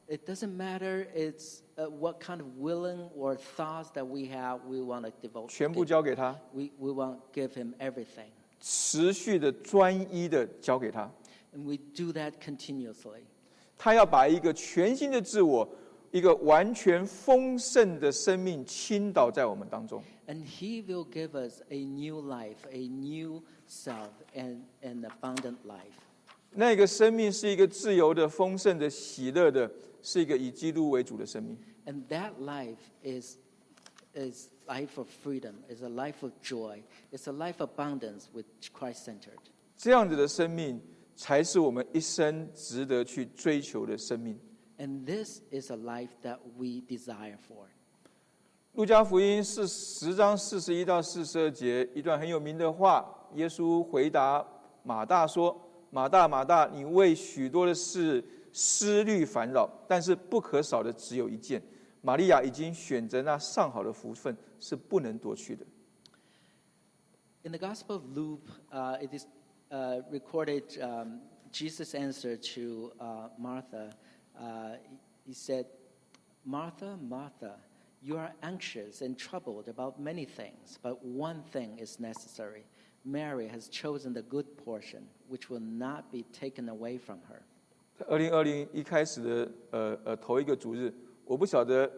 [0.08, 4.80] It doesn't matter it's uh, what kind of willing or thoughts that we have, we
[4.80, 5.48] want to devote.
[5.48, 8.30] 全部交给他， We, we want to give him everything.
[8.60, 11.10] 持续的专一的交给他。
[11.54, 13.22] And we do that continuously.
[13.77, 15.67] 他要把一个全新的自我，
[16.11, 20.01] 一个完全丰盛的生命倾倒在我们当中。
[20.27, 25.93] And he will give us a new life, a new self, and an abundant life.
[26.51, 29.71] 那个生命是一个自由的、丰盛的、喜乐的，
[30.01, 31.57] 是一个以基督为主的生命。
[31.85, 33.37] And that life is,
[34.13, 38.45] is life of freedom, is a life of joy, it's a life of abundance with
[38.73, 39.39] Christ-centered.
[39.77, 40.81] 这样子的生命，
[41.17, 44.39] 才是我们一生值得去追求的生命。
[44.77, 47.65] And this is a life that we desire for.
[48.73, 53.03] 路加福音是十章四十一到四十二节一段很有名的话。
[53.33, 54.45] 耶稣回答
[54.83, 55.59] 马大说
[55.89, 61.61] ：“马大，马大，你为许多的事思虑烦扰，但是不可少的只有一件。
[62.01, 65.65] 玛利亚已经选择那上好的福分，是不能夺去的。
[67.43, 69.25] In the Gospel of Luke, uh, it is
[69.70, 73.90] uh, recorded um, Jesus' answer to uh, Martha.
[74.38, 74.76] Uh,
[75.26, 75.66] he said,
[76.44, 77.56] Martha, Martha,
[78.02, 82.64] you are anxious and troubled about many things, but one thing is necessary.
[83.04, 87.42] Mary has chosen the good portion, which will not be taken away from her.
[88.08, 90.92] 二零二零一开始的呃呃头一个主日，
[91.24, 91.88] 我不晓得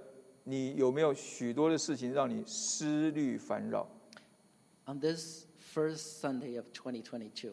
[0.43, 3.89] 你有没有许多的事情让你思虑烦扰。
[4.87, 7.53] On this first Sunday of 2022,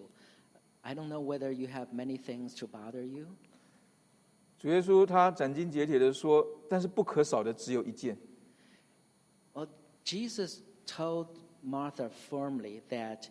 [0.84, 3.28] I don't know whether you have many things to bother you.
[4.57, 8.16] 主耶稣他斩钉截铁的说：“但是不可少的只有一件。”
[9.53, 9.68] Well,
[10.05, 11.28] Jesus told
[11.64, 13.28] Martha firmly that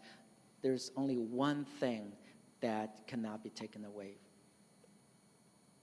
[0.62, 2.12] there's only one thing
[2.61, 4.14] that cannot be taken away.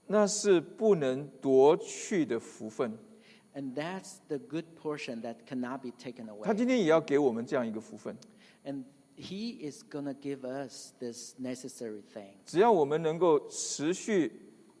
[0.06, 2.98] 那是不能夺去的福分。
[3.54, 6.56] And that's the good portion that cannot be taken 他 away.
[6.56, 8.16] 今天也要给我们这样一个福分，
[8.65, 8.85] And
[9.15, 12.33] He is going to give us this necessary thing.
[12.45, 14.31] 只要我们能够持续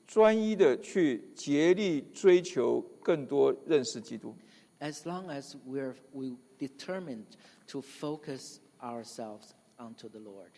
[0.07, 4.35] 专一的去竭力追求更多认识基督
[4.79, 7.25] ，As long as we're we determined
[7.67, 10.51] to focus ourselves onto the Lord.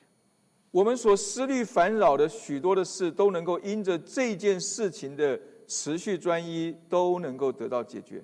[0.71, 8.23] 我们所思虑烦扰的许多的事，都能够因着这件事情的持续专一，都能够得到解决。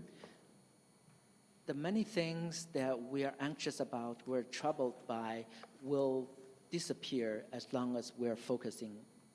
[1.70, 5.44] The many things that we are anxious about, we're troubled by,
[5.82, 6.28] will
[6.70, 8.92] disappear as long as we're focusing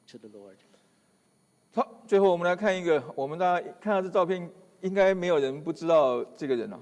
[0.07, 0.55] to the Lord.
[1.73, 4.49] 好，最后我们来看一个，我们大家看到这照片，
[4.81, 6.79] 应该没有人不知道这个人啊。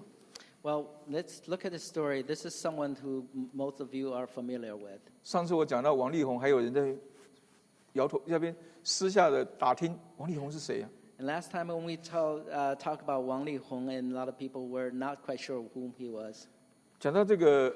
[0.62, 2.22] Well, let's look at the story.
[2.22, 5.00] This is someone who m- most of you are familiar with.
[5.24, 6.96] 上次我讲到王力宏，还有人在
[7.94, 10.90] 摇头，那边私下的打听王力宏是谁啊？
[11.18, 14.38] And last time when we told, uh, talked about Wang Lihong, and a lot of
[14.38, 16.48] people were not quite sure whom he was.
[17.00, 17.76] 讲到这个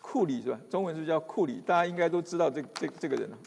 [0.00, 0.60] 库里是吧？
[0.68, 3.38] 中文是叫库里，大家应该都知道这这这个人啊。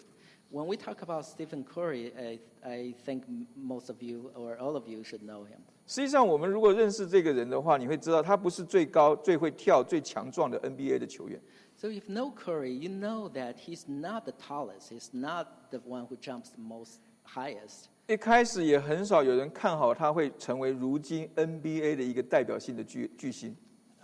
[0.52, 4.76] When we talk about Stephen Curry, I, I think m- most of you or all
[4.76, 5.60] of you should know him.
[5.86, 11.40] 实际上，我们如果认识这个人的话，你会知道他不是最高、最会跳、最强壮的 NBA 的球员。
[11.76, 14.90] So if you know Curry, you know that he's not the tallest.
[14.90, 17.90] He's not the one who jumps the most highest.
[18.13, 23.57] 一开始也很少有人看好他会成为如今 NBA 的一个代表性的巨巨星。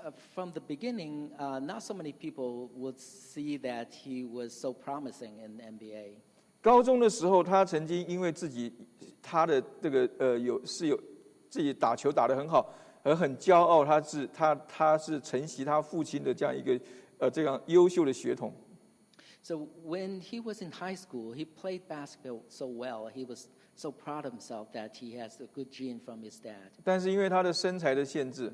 [0.03, 4.73] Uh, from the beginning, uh, not so many people would see that he was so
[4.73, 6.15] promising in NBA.
[6.63, 8.73] 高中的时候，他曾经因为自己
[9.21, 10.99] 他的这个呃有是有
[11.51, 16.81] 自己打球打得很好，而很骄傲，他是他他是承袭他父亲的这样一个
[17.19, 18.51] 呃这样优秀的血统。
[19.43, 23.11] So when he was in high school, he played basketball so well.
[23.15, 23.49] He was
[23.79, 26.71] so proud of himself that he has a good gene from his dad.
[26.83, 28.53] 但是因为他的身材的限制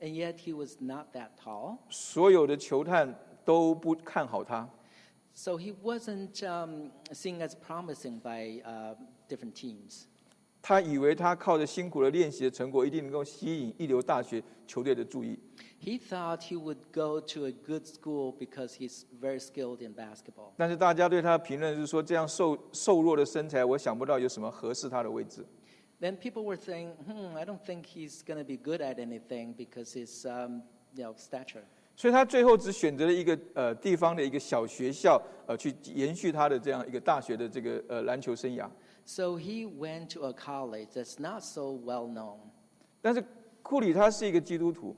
[0.00, 1.78] ，And yet he was not that tall.
[1.88, 4.68] 所有的球探都不看好他。
[5.34, 8.96] So he wasn't um, seen as promising by uh,
[9.28, 10.04] different teams.
[10.62, 15.38] 他以为他靠着辛苦的练习的成果，一定能够吸引一流大学球队的注意。
[15.79, 20.53] He thought he would go to a good school because he's very skilled in basketball.
[20.57, 25.45] 但是大家对他的评论是说，这样瘦瘦弱的身材，我想不到有什么合适他的位置。
[25.99, 29.53] Then people were saying, hmm, I don't think he's going to be good at anything
[29.55, 30.61] because his um,
[30.95, 31.63] you know, stature.
[31.95, 38.67] 所以他最后只选择了一个呃地方的一个小学校，呃，去延续他的这样一个大学的这个呃篮球生涯。
[39.05, 42.39] So he went to a college that's not so well known,
[43.01, 43.23] 但是
[43.61, 44.95] 库里他是一个基督徒，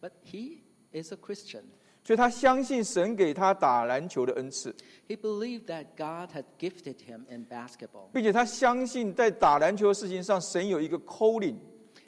[0.00, 0.58] but he
[0.92, 1.62] is a Christian.
[2.04, 4.74] 所以他相信神给他打篮球的恩赐，
[5.06, 8.10] He believed that God had gifted him in basketball.
[8.12, 11.56] 并且他相信在打篮球的事情上，神有一个 calling。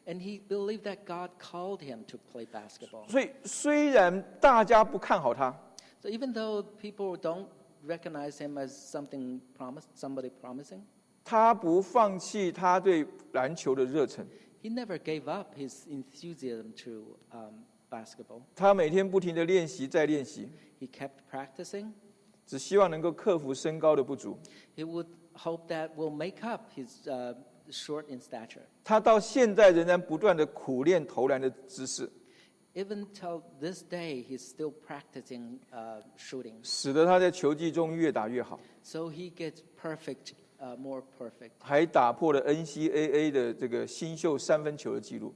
[0.06, 3.08] And he believed that God called him to play basketball.
[3.08, 5.56] 所以虽然大家不看好他，
[6.00, 7.46] So even though people don't
[7.86, 10.80] recognize him as something promised, somebody promising,
[11.24, 14.26] 他不放弃他对篮球的热忱，
[14.60, 18.42] he never gave up his enthusiasm to um, basketball.
[18.54, 20.48] 他每天不停的练习再练习，
[20.80, 21.92] He kept practicing.
[22.46, 24.38] 只希望能够克服身高的不足。
[24.76, 27.34] He would hope that will make up his uh,
[27.70, 28.62] short in stature.
[28.84, 32.10] 他到现在仍然不断的苦练投篮的姿势，
[32.74, 36.54] Even till this day, he's still practicing uh, shooting.
[36.62, 41.52] 使得他在球技中越打越好， So he gets perfect, uh, more perfect.
[41.60, 45.32] 还打破了 NCAA 的这个新秀三分球的记录。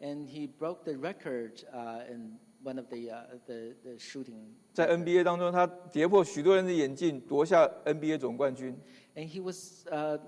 [0.00, 4.54] And he broke the record uh, in one of the, uh, the, the shooting.
[4.72, 8.76] 在 NBA 当中，他跌破许多人的眼镜，夺下 NBA 总冠军。
[9.14, 10.18] And he was, uh,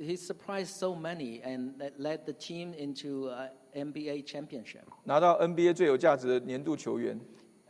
[0.00, 4.82] he surprised so many and that led the team into uh, NBA championship.
[5.04, 7.20] 拿到 NBA 最有价值的年度球员，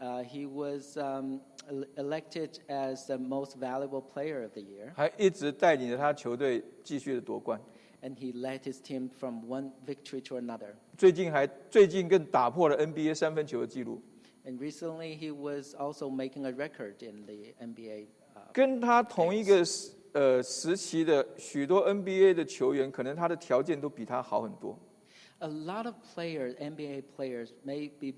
[0.01, 1.39] Uh, he was um,
[1.71, 4.93] el- elected as the most valuable player of the year.
[4.97, 7.61] 还一直带领着他球队继续的夺冠。
[8.03, 10.75] And he led his team from one victory to another.
[10.97, 14.01] 最近还最近更打破了 NBA 三分球的记录。
[14.45, 18.07] And recently, he was also making a record in the NBA.
[18.35, 24.77] Uh, 跟他同一个时呃时期的许多 NBA 的球员，可能他的条件都比他好很多。
[25.43, 28.15] a lot of players, NBA players, may be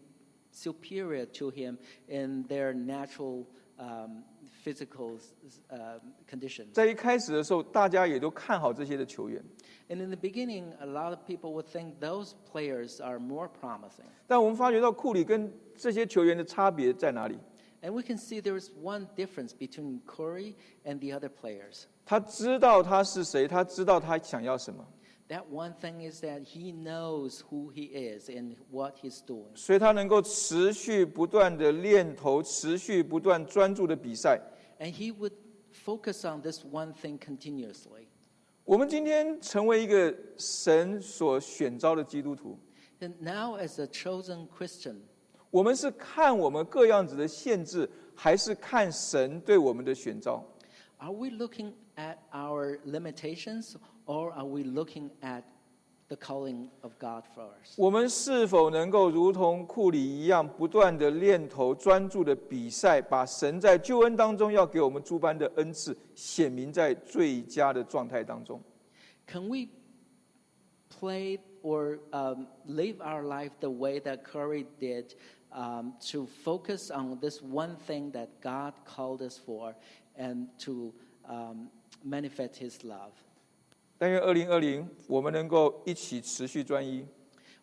[0.52, 3.46] superior to him in their natural
[3.78, 4.22] um,
[4.64, 5.18] physical
[5.70, 6.72] um, conditions.
[6.72, 9.42] 在一开始的时候，大家也都看好这些的球员，
[9.88, 14.06] And in the beginning, a lot of people would think those players are more promising.
[14.26, 17.38] 但我们发觉到库里跟这些球员的差别在哪里？
[17.82, 20.54] And we can see there is one difference between Curry
[20.84, 21.84] and the other players.
[22.06, 24.86] 他知道他是谁，他知道他想要什么，
[25.29, 29.55] That one thing is that he knows who he is and what he's doing.
[29.55, 34.41] 所以他能够持续不断的练投，持续不断专注的比赛。
[34.79, 35.33] And he would
[35.71, 38.07] focus on this one thing continuously.
[38.65, 42.57] 我们今天成为一个神所选召的基督徒
[42.99, 44.97] ，And now, as a chosen Christian,
[45.51, 50.43] 我们是看我们各样子的限制，还是看神对我们的选召
[50.97, 53.75] ？are we looking at our limitations
[54.05, 55.43] or are we looking at
[56.07, 57.75] the calling of God for us?
[57.77, 68.59] 我们是否能够如同库里一样，不断的练投，专注的比赛，把神在救恩当中要给我们诸般的恩赐显明在最佳的状态当中
[69.27, 69.67] Can we
[70.89, 75.13] play or um, live our life the way that Curry did
[75.51, 79.75] um, to focus on this one thing that God called us for
[80.17, 80.91] and to
[81.29, 81.69] um,
[82.04, 83.12] manifest His love?
[83.96, 87.06] 但愿二零二零我们能够一起持续专一，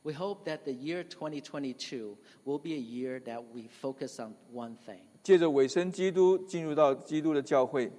[0.04, 4.76] We hope that the year 2022 will be a year that we focus on one
[4.86, 5.02] thing.
[5.22, 7.91] 借着委身基督进入到基督的教会，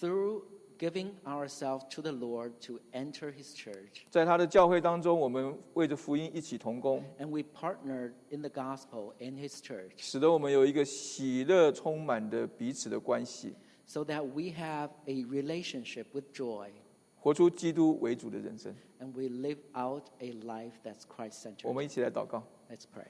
[0.00, 0.42] through
[0.78, 4.02] giving ourselves to the Lord to enter His church.
[4.10, 13.54] 在他的教会当中，我们为着福音一起同工， And we partnered in the gospel in His church 使得我们有一个喜乐充满的彼此的关系，
[13.85, 16.69] So that we have a relationship with joy
[17.19, 18.75] 活出基督为主的人生。
[18.99, 22.43] and we live out a life that's Christ 我们一起来祷告。
[22.69, 23.07] Let's pray.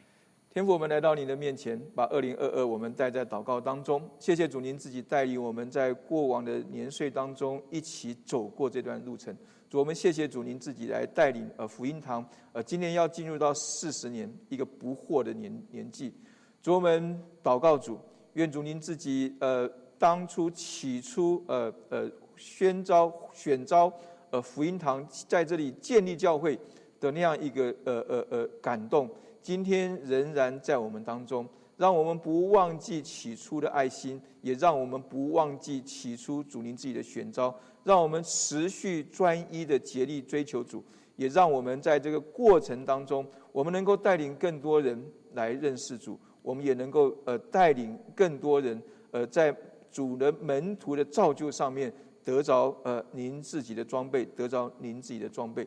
[0.54, 4.10] 天父，我们来到你的面前，把二零二二我们带在祷告当中。
[4.20, 9.36] 谢谢主，您自己带领我们在过往的年岁当中一起走过这段路程。
[9.70, 16.14] 主，我们谢谢主，您自己来带领呃福音堂，呃，今年要进入到四十年一个不惑的年年纪。
[16.62, 18.00] 主，我们祷告主，
[18.36, 23.92] 愿主您自己呃当初起初呃呃宣召选召
[24.30, 26.58] 呃福音堂在这里建立教会
[27.00, 29.10] 的那样一个呃呃呃感动。
[29.42, 40.84] 今天仍然在我们当中，让我们不忘记起初的爱心，也让我们不忘记起初主您自己的选召，让我们持续专一的竭力追求主，
[41.16, 45.00] 也让我们在这个过程当中，我们能够带领更多人
[45.34, 48.82] 来认识主，我们也能够呃带领更多人
[49.12, 49.56] 呃在
[49.96, 55.66] 主的门徒的造就上面得着呃您自己的装备，得着您自己的装备。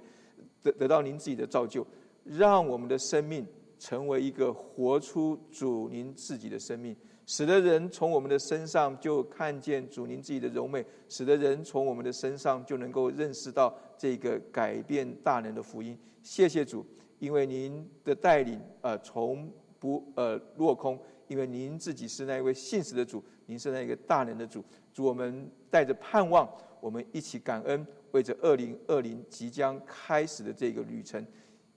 [0.63, 1.87] 得得到您自己的造就，
[2.25, 3.47] 让我们的生命
[3.79, 15.99] 成为一个活出主您自己的生命，使得人从我们的身上就看见主您自己的柔美，使得人从我们的身上就能够认识到这个改变大能的福音。
[16.23, 16.85] 谢谢主，
[17.19, 24.63] 因为您的带领，呃，从不呃落空，因为您自己是那一位信实的主，您是那个大能的主。
[24.93, 26.47] 主，我们带着盼望，
[26.81, 27.85] 我们一起感恩。
[28.13, 31.25] 为着二零二零即将开始的这个旅程，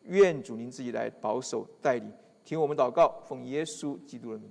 [0.03, 2.11] 愿主您自己来保守带领，
[2.45, 4.49] 听我们祷告，奉耶稣基督的名，